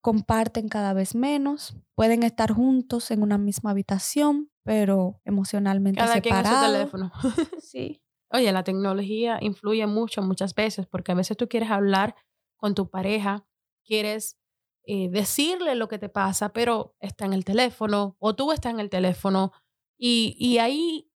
comparten 0.00 0.68
cada 0.68 0.94
vez 0.94 1.14
menos, 1.14 1.76
pueden 1.94 2.22
estar 2.22 2.52
juntos 2.52 3.10
en 3.10 3.22
una 3.22 3.36
misma 3.36 3.72
habitación, 3.72 4.50
pero 4.68 5.18
emocionalmente 5.24 5.98
Cada 5.98 6.20
quien 6.20 6.36
en 6.36 6.44
su 6.44 6.60
teléfono. 6.60 7.10
Sí. 7.62 8.02
Oye, 8.30 8.52
la 8.52 8.64
tecnología 8.64 9.38
influye 9.40 9.86
mucho 9.86 10.20
muchas 10.20 10.54
veces 10.54 10.86
porque 10.86 11.12
a 11.12 11.14
veces 11.14 11.38
tú 11.38 11.48
quieres 11.48 11.70
hablar 11.70 12.14
con 12.58 12.74
tu 12.74 12.90
pareja, 12.90 13.46
quieres 13.82 14.38
eh, 14.82 15.08
decirle 15.08 15.74
lo 15.74 15.88
que 15.88 15.98
te 15.98 16.10
pasa, 16.10 16.52
pero 16.52 16.94
está 17.00 17.24
en 17.24 17.32
el 17.32 17.46
teléfono 17.46 18.18
o 18.18 18.34
tú 18.36 18.52
estás 18.52 18.74
en 18.74 18.80
el 18.80 18.90
teléfono 18.90 19.52
y, 19.96 20.36
y 20.38 20.58
ahí 20.58 21.10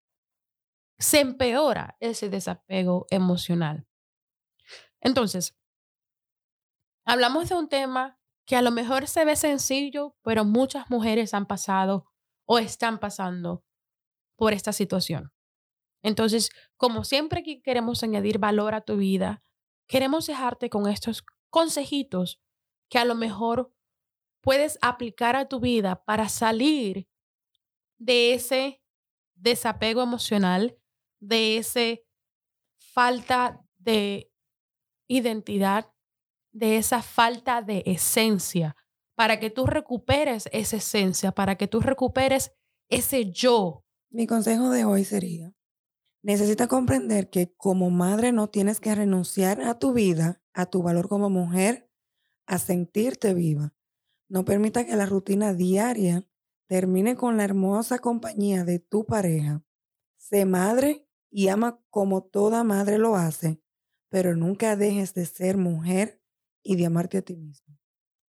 se 0.98 1.20
empeora 1.20 1.98
ese 2.00 2.30
desapego 2.30 3.06
emocional. 3.10 3.86
Entonces, 5.02 5.58
hablamos 7.04 7.50
de 7.50 7.56
un 7.56 7.68
tema 7.68 8.18
que 8.46 8.56
a 8.56 8.62
lo 8.62 8.72
mejor 8.72 9.08
se 9.08 9.26
ve 9.26 9.36
sencillo, 9.36 10.16
pero 10.22 10.46
muchas 10.46 10.90
mujeres 10.90 11.34
han 11.34 11.48
pasado 11.48 12.11
o 12.54 12.60
están 12.60 13.00
pasando 13.00 13.64
por 14.36 14.52
esta 14.52 14.74
situación. 14.74 15.32
Entonces, 16.04 16.50
como 16.76 17.06
siempre 17.06 17.44
que 17.44 17.62
queremos 17.62 18.04
añadir 18.04 18.40
valor 18.40 18.76
a 18.76 18.82
tu 18.82 18.98
vida, 18.98 19.42
queremos 19.88 20.28
dejarte 20.28 20.70
con 20.70 20.90
estos 20.90 21.24
consejitos 21.50 22.42
que 22.90 22.98
a 23.00 23.06
lo 23.06 23.16
mejor 23.16 23.74
puedes 24.42 24.78
aplicar 24.82 25.38
a 25.38 25.48
tu 25.48 25.62
vida 25.62 26.04
para 26.04 26.28
salir 26.28 27.08
de 27.98 28.34
ese 28.34 28.84
desapego 29.36 30.02
emocional, 30.02 30.78
de 31.22 31.56
ese 31.56 32.06
falta 32.76 33.62
de 33.78 34.30
identidad, 35.08 35.90
de 36.52 36.76
esa 36.76 37.02
falta 37.02 37.62
de 37.62 37.84
esencia, 37.86 38.76
para 39.16 39.40
que 39.40 39.50
tú 39.50 39.66
recuperes 39.66 40.50
esa 40.52 40.78
esencia, 40.78 41.32
para 41.32 41.56
que 41.56 41.68
tú 41.68 41.80
recuperes 41.80 42.52
ese 42.90 43.32
yo. 43.32 43.86
Mi 44.10 44.28
consejo 44.28 44.70
de 44.70 44.86
hoy 44.86 45.06
sería, 45.06 45.54
necesitas 46.24 46.68
comprender 46.68 47.30
que 47.30 47.54
como 47.56 47.90
madre 47.90 48.32
no 48.32 48.50
tienes 48.50 48.80
que 48.80 48.94
renunciar 48.94 49.62
a 49.62 49.80
tu 49.80 49.94
vida, 49.94 50.42
a 50.54 50.66
tu 50.66 50.84
valor 50.84 51.08
como 51.08 51.30
mujer, 51.30 51.90
a 52.46 52.58
sentirte 52.58 53.34
viva. 53.34 53.74
No 54.30 54.46
permita 54.46 54.86
que 54.86 54.96
la 54.96 55.06
rutina 55.06 55.54
diaria 55.54 56.28
termine 56.68 57.16
con 57.16 57.38
la 57.38 57.44
hermosa 57.44 58.00
compañía 58.00 58.64
de 58.64 58.80
tu 58.80 59.06
pareja. 59.06 59.64
Sé 60.18 60.46
madre 60.46 61.06
y 61.30 61.48
ama 61.48 61.82
como 61.90 62.24
toda 62.24 62.64
madre 62.64 62.98
lo 62.98 63.16
hace, 63.16 63.62
pero 64.10 64.36
nunca 64.36 64.76
dejes 64.76 65.14
de 65.14 65.26
ser 65.26 65.58
mujer 65.58 66.22
y 66.64 66.76
de 66.76 66.86
amarte 66.86 67.18
a 67.18 67.22
ti 67.22 67.36
misma. 67.36 67.81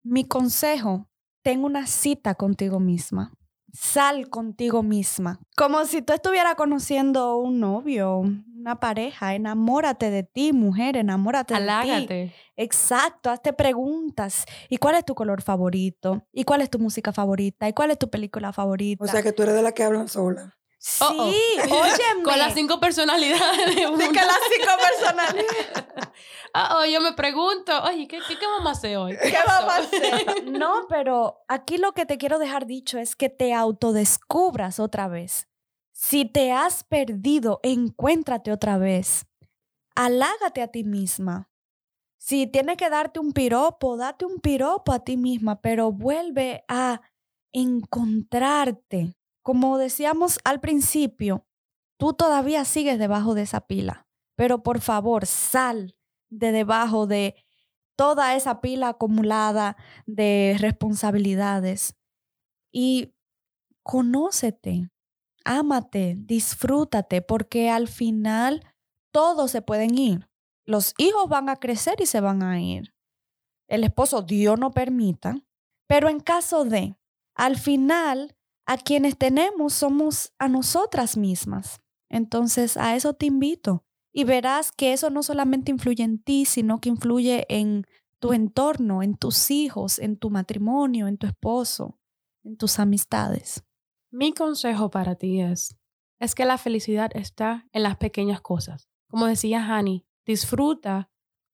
Mi 0.05 0.25
consejo, 0.25 1.09
ten 1.43 1.65
una 1.65 1.87
cita 1.87 2.35
contigo 2.35 2.81
misma. 2.81 3.33
Sal 3.73 4.29
contigo 4.29 4.83
misma. 4.83 5.41
Como 5.57 5.85
si 5.87 6.03
tú 6.03 6.13
estuvieras 6.13 6.57
conociendo 6.57 7.37
un 7.39 7.59
novio, 7.61 8.19
una 8.19 8.79
pareja. 8.81 9.35
Enamórate 9.35 10.11
de 10.11 10.25
ti, 10.25 10.53
mujer, 10.53 10.97
enamórate 10.97 11.55
de 11.55 11.61
ti. 11.61 11.63
Alágate. 11.63 12.35
Exacto, 12.57 13.31
hazte 13.31 13.53
preguntas. 13.53 14.45
¿Y 14.69 14.77
cuál 14.77 14.97
es 14.97 15.05
tu 15.05 15.15
color 15.15 15.41
favorito? 15.41 16.27
¿Y 16.33 16.45
cuál 16.45 16.61
es 16.61 16.69
tu 16.69 16.79
música 16.79 17.13
favorita? 17.13 17.69
¿Y 17.69 17.73
cuál 17.73 17.91
es 17.93 17.99
tu 17.99 18.11
película 18.11 18.53
favorita? 18.53 19.05
O 19.05 19.09
sea 19.09 19.23
que 19.23 19.33
tú 19.33 19.43
eres 19.43 19.55
de 19.55 19.63
la 19.63 19.73
que 19.73 19.85
hablan 19.85 20.09
sola. 20.09 20.59
Sí, 20.83 21.05
Oh, 21.05 21.15
oh. 21.17 21.27
óyeme. 21.83 22.23
Con 22.25 22.39
las 22.39 22.55
cinco 22.55 22.81
personalidades 22.81 23.67
de 23.67 23.73
Sí, 23.73 24.09
que 24.13 24.21
las 24.21 24.39
cinco 24.53 24.73
personalidades. 24.81 25.69
Ah, 26.55 26.79
oh, 26.79 26.85
yo 26.85 27.01
me 27.01 27.13
pregunto, 27.13 27.73
oye, 27.85 28.07
¿qué, 28.09 28.19
qué, 28.27 28.39
qué 28.39 28.47
vamos 28.47 28.67
a 28.67 28.73
hacer 28.73 28.97
hoy? 28.97 29.17
¿Qué 29.23 29.39
vamos 29.47 29.73
a 29.73 29.77
hacer? 29.79 30.45
No, 30.51 30.87
pero 30.89 31.45
aquí 31.49 31.79
lo 31.79 31.93
que 31.93 32.05
te 32.05 32.19
quiero 32.19 32.39
dejar 32.39 32.67
dicho 32.67 32.99
es 32.99 33.17
que 33.17 33.31
te 33.31 33.55
autodescubras 33.55 34.79
otra 34.81 35.09
vez. 35.09 35.49
Si 35.93 36.25
te 36.25 36.53
has 36.53 36.85
perdido, 36.85 37.61
encuéntrate 37.63 38.51
otra 38.51 38.77
vez. 38.77 39.27
Alágate 39.95 40.63
a 40.63 40.69
ti 40.69 40.85
misma. 40.85 41.49
Si 42.19 42.47
tienes 42.47 42.77
que 42.77 42.91
darte 42.91 43.19
un 43.19 43.33
piropo, 43.33 43.97
date 43.97 44.25
un 44.25 44.41
piropo 44.41 44.93
a 44.93 45.01
ti 45.01 45.17
misma, 45.17 45.61
pero 45.61 45.91
vuelve 45.91 46.65
a 46.69 47.01
encontrarte. 47.53 49.15
Como 49.43 49.79
decíamos 49.79 50.39
al 50.45 50.61
principio, 50.61 51.47
tú 51.99 52.15
todavía 52.15 52.65
sigues 52.65 52.99
debajo 52.99 53.35
de 53.35 53.43
esa 53.43 53.67
pila, 53.67 54.07
pero 54.37 54.63
por 54.63 54.81
favor, 54.81 55.27
sal 55.27 55.97
de 56.31 56.53
debajo 56.53 57.07
de 57.07 57.35
toda 57.97 58.35
esa 58.37 58.61
pila 58.61 58.89
acumulada 58.89 59.77
de 60.07 60.57
responsabilidades 60.59 61.95
y 62.73 63.15
conócete, 63.83 64.91
ámate, 65.45 66.15
disfrútate, 66.19 67.21
porque 67.21 67.71
al 67.71 67.89
final 67.89 68.65
todos 69.13 69.51
se 69.51 69.63
pueden 69.63 69.99
ir. 69.99 70.29
Los 70.65 70.95
hijos 70.99 71.29
van 71.29 71.49
a 71.49 71.57
crecer 71.57 72.01
y 72.01 72.07
se 72.07 72.21
van 72.21 72.43
a 72.43 72.61
ir. 72.61 72.95
El 73.69 73.85
esposo, 73.85 74.23
Dios 74.23 74.59
no 74.59 74.71
permita, 74.71 75.37
pero 75.87 76.09
en 76.09 76.21
caso 76.21 76.65
de, 76.65 76.97
al 77.35 77.57
final, 77.57 78.37
a 78.73 78.79
quienes 78.79 79.19
tenemos 79.19 79.75
somos 79.75 80.33
a 80.39 80.49
nosotras 80.49 81.19
mismas. 81.19 81.83
Entonces, 82.09 82.79
a 82.79 82.97
eso 82.97 83.13
te 83.13 83.27
invito 83.27 83.85
y 84.15 84.25
verás 84.25 84.73
que 84.73 84.95
eso 84.95 85.11
no 85.11 85.23
solamente 85.23 85.71
influye 85.71 86.03
en 86.03 86.23
ti, 86.23 86.47
sino 86.47 86.81
que 86.81 86.89
influye 86.89 87.45
en 87.51 87.87
tu 88.19 88.33
entorno, 88.33 89.03
en 89.03 89.15
tus 89.15 89.51
hijos, 89.51 89.99
en 89.99 90.17
tu 90.17 90.31
matrimonio, 90.31 91.07
en 91.07 91.19
tu 91.19 91.27
esposo, 91.27 91.99
en 92.45 92.57
tus 92.57 92.79
amistades. 92.79 93.63
Mi 94.11 94.33
consejo 94.33 94.91
para 94.91 95.17
ti 95.17 95.43
es, 95.43 95.77
es 96.19 96.35
que 96.35 96.47
la 96.47 96.57
felicidad 96.57 97.11
está 97.15 97.67
en 97.73 97.83
las 97.83 97.99
pequeñas 97.99 98.41
cosas. 98.41 98.89
Como 99.07 99.27
decía 99.27 99.67
Hani, 99.67 100.07
disfruta, 100.25 101.11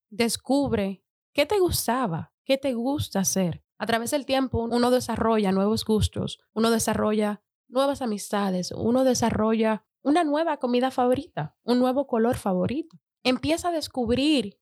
descubre 0.09 1.03
qué 1.33 1.47
te 1.47 1.59
gustaba, 1.59 2.33
qué 2.45 2.59
te 2.59 2.75
gusta 2.75 3.21
hacer. 3.21 3.65
A 3.79 3.87
través 3.87 4.11
del 4.11 4.27
tiempo 4.27 4.65
uno 4.65 4.91
desarrolla 4.91 5.53
nuevos 5.53 5.85
gustos, 5.85 6.41
uno 6.53 6.71
desarrolla 6.71 7.43
nuevas 7.69 8.03
amistades, 8.03 8.73
uno 8.73 9.05
desarrolla 9.05 9.87
una 10.03 10.25
nueva 10.25 10.59
comida 10.59 10.91
favorita, 10.91 11.57
un 11.63 11.79
nuevo 11.79 12.07
color 12.07 12.37
favorito. 12.37 12.99
Empieza 13.23 13.69
a 13.69 13.73
descubrir 13.73 14.61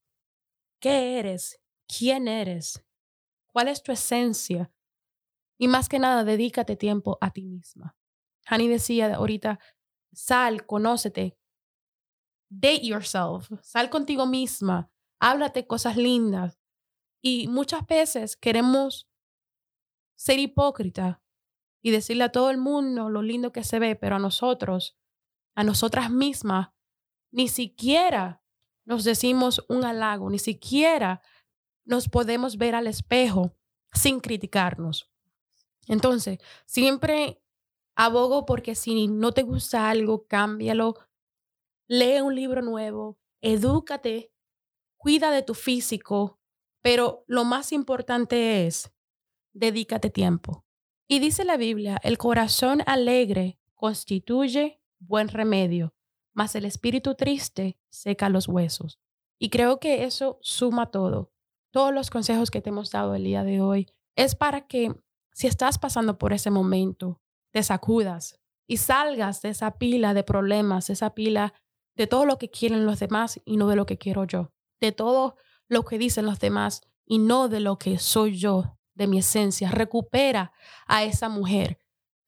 qué 0.80 1.18
eres, 1.18 1.60
quién 1.86 2.28
eres, 2.28 2.84
cuál 3.52 3.68
es 3.68 3.82
tu 3.82 3.92
esencia. 3.92 4.70
Y 5.58 5.68
más 5.68 5.88
que 5.88 5.98
nada, 5.98 6.24
dedícate 6.24 6.76
tiempo 6.76 7.16
a 7.20 7.30
ti 7.30 7.42
misma. 7.46 7.96
Hani 8.46 8.68
decía 8.68 9.14
ahorita, 9.14 9.58
sal, 10.12 10.66
conócete, 10.66 11.38
date 12.50 12.86
yourself, 12.86 13.50
sal 13.62 13.88
contigo 13.88 14.26
misma, 14.26 14.90
háblate 15.20 15.66
cosas 15.66 15.96
lindas. 15.96 16.58
Y 17.22 17.48
muchas 17.48 17.86
veces 17.86 18.36
queremos 18.36 19.08
ser 20.16 20.38
hipócrita 20.38 21.22
y 21.82 21.90
decirle 21.90 22.24
a 22.24 22.32
todo 22.32 22.50
el 22.50 22.58
mundo 22.58 23.10
lo 23.10 23.22
lindo 23.22 23.52
que 23.52 23.64
se 23.64 23.78
ve, 23.78 23.96
pero 23.96 24.16
a 24.16 24.18
nosotros, 24.18 24.96
a 25.54 25.64
nosotras 25.64 26.10
mismas, 26.10 26.70
ni 27.30 27.48
siquiera 27.48 28.42
nos 28.84 29.04
decimos 29.04 29.64
un 29.68 29.84
halago, 29.84 30.30
ni 30.30 30.38
siquiera 30.38 31.22
nos 31.84 32.08
podemos 32.08 32.56
ver 32.56 32.74
al 32.74 32.86
espejo 32.86 33.56
sin 33.92 34.20
criticarnos. 34.20 35.10
Entonces, 35.86 36.38
siempre 36.66 37.40
abogo 37.94 38.46
porque 38.46 38.74
si 38.74 39.08
no 39.08 39.32
te 39.32 39.42
gusta 39.42 39.88
algo, 39.88 40.26
cámbialo, 40.26 40.94
lee 41.88 42.20
un 42.20 42.34
libro 42.34 42.62
nuevo, 42.62 43.18
edúcate, 43.40 44.32
cuida 44.96 45.30
de 45.30 45.42
tu 45.42 45.54
físico, 45.54 46.40
pero 46.86 47.24
lo 47.26 47.44
más 47.44 47.72
importante 47.72 48.64
es, 48.64 48.92
dedícate 49.52 50.08
tiempo. 50.08 50.64
Y 51.08 51.18
dice 51.18 51.44
la 51.44 51.56
Biblia, 51.56 51.98
el 52.04 52.16
corazón 52.16 52.80
alegre 52.86 53.58
constituye 53.74 54.80
buen 55.00 55.26
remedio, 55.26 55.96
mas 56.32 56.54
el 56.54 56.64
espíritu 56.64 57.16
triste 57.16 57.76
seca 57.88 58.28
los 58.28 58.46
huesos. 58.46 59.00
Y 59.36 59.50
creo 59.50 59.80
que 59.80 60.04
eso 60.04 60.38
suma 60.42 60.92
todo. 60.92 61.32
Todos 61.72 61.92
los 61.92 62.08
consejos 62.08 62.52
que 62.52 62.60
te 62.60 62.70
hemos 62.70 62.92
dado 62.92 63.16
el 63.16 63.24
día 63.24 63.42
de 63.42 63.60
hoy 63.60 63.88
es 64.14 64.36
para 64.36 64.68
que 64.68 64.94
si 65.32 65.48
estás 65.48 65.80
pasando 65.80 66.18
por 66.18 66.32
ese 66.32 66.52
momento, 66.52 67.20
te 67.50 67.64
sacudas 67.64 68.38
y 68.68 68.76
salgas 68.76 69.42
de 69.42 69.48
esa 69.48 69.76
pila 69.76 70.14
de 70.14 70.22
problemas, 70.22 70.86
de 70.86 70.92
esa 70.92 71.16
pila 71.16 71.52
de 71.96 72.06
todo 72.06 72.26
lo 72.26 72.38
que 72.38 72.48
quieren 72.48 72.86
los 72.86 73.00
demás 73.00 73.40
y 73.44 73.56
no 73.56 73.66
de 73.66 73.74
lo 73.74 73.86
que 73.86 73.98
quiero 73.98 74.22
yo, 74.22 74.52
de 74.78 74.92
todo 74.92 75.34
lo 75.68 75.84
que 75.84 75.98
dicen 75.98 76.26
los 76.26 76.38
demás 76.38 76.82
y 77.04 77.18
no 77.18 77.48
de 77.48 77.60
lo 77.60 77.78
que 77.78 77.98
soy 77.98 78.36
yo, 78.36 78.78
de 78.94 79.06
mi 79.06 79.18
esencia. 79.18 79.70
Recupera 79.70 80.52
a 80.86 81.04
esa 81.04 81.28
mujer, 81.28 81.78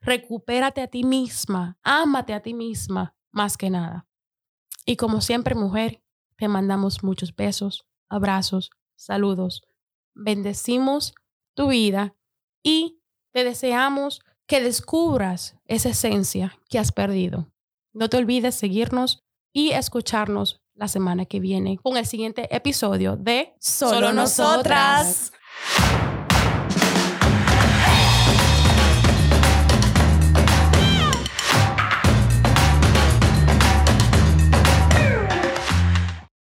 recupérate 0.01 0.81
a 0.81 0.89
ti 0.89 1.05
misma, 1.05 1.79
ámate 1.83 2.35
a 2.35 2.41
ti 2.41 2.55
misma 2.55 3.15
más 3.31 3.57
que 3.57 3.71
nada. 3.71 4.07
Y 4.85 4.97
como 4.97 5.21
siempre, 5.21 5.55
mujer, 5.55 6.03
te 6.37 6.49
mandamos 6.49 7.03
muchos 7.03 7.35
besos, 7.35 7.87
abrazos, 8.09 8.71
saludos. 8.97 9.63
Bendecimos 10.15 11.15
tu 11.55 11.69
vida 11.69 12.15
y 12.63 13.01
te 13.33 13.45
deseamos 13.45 14.23
que 14.47 14.63
descubras 14.63 15.57
esa 15.67 15.91
esencia 15.91 16.59
que 16.71 16.79
has 16.79 16.91
perdido. 16.93 17.53
No 17.93 18.09
te 18.09 18.17
olvides 18.17 18.55
seguirnos 18.55 19.25
y 19.53 19.73
escucharnos 19.73 20.63
la 20.79 20.89
semana 20.89 21.25
que 21.25 21.41
viene 21.41 21.77
con 21.83 21.97
el 21.97 22.07
siguiente 22.07 22.55
episodio 22.55 23.17
de 23.17 23.53
Solo 23.59 24.13
nosotras. 24.13 25.33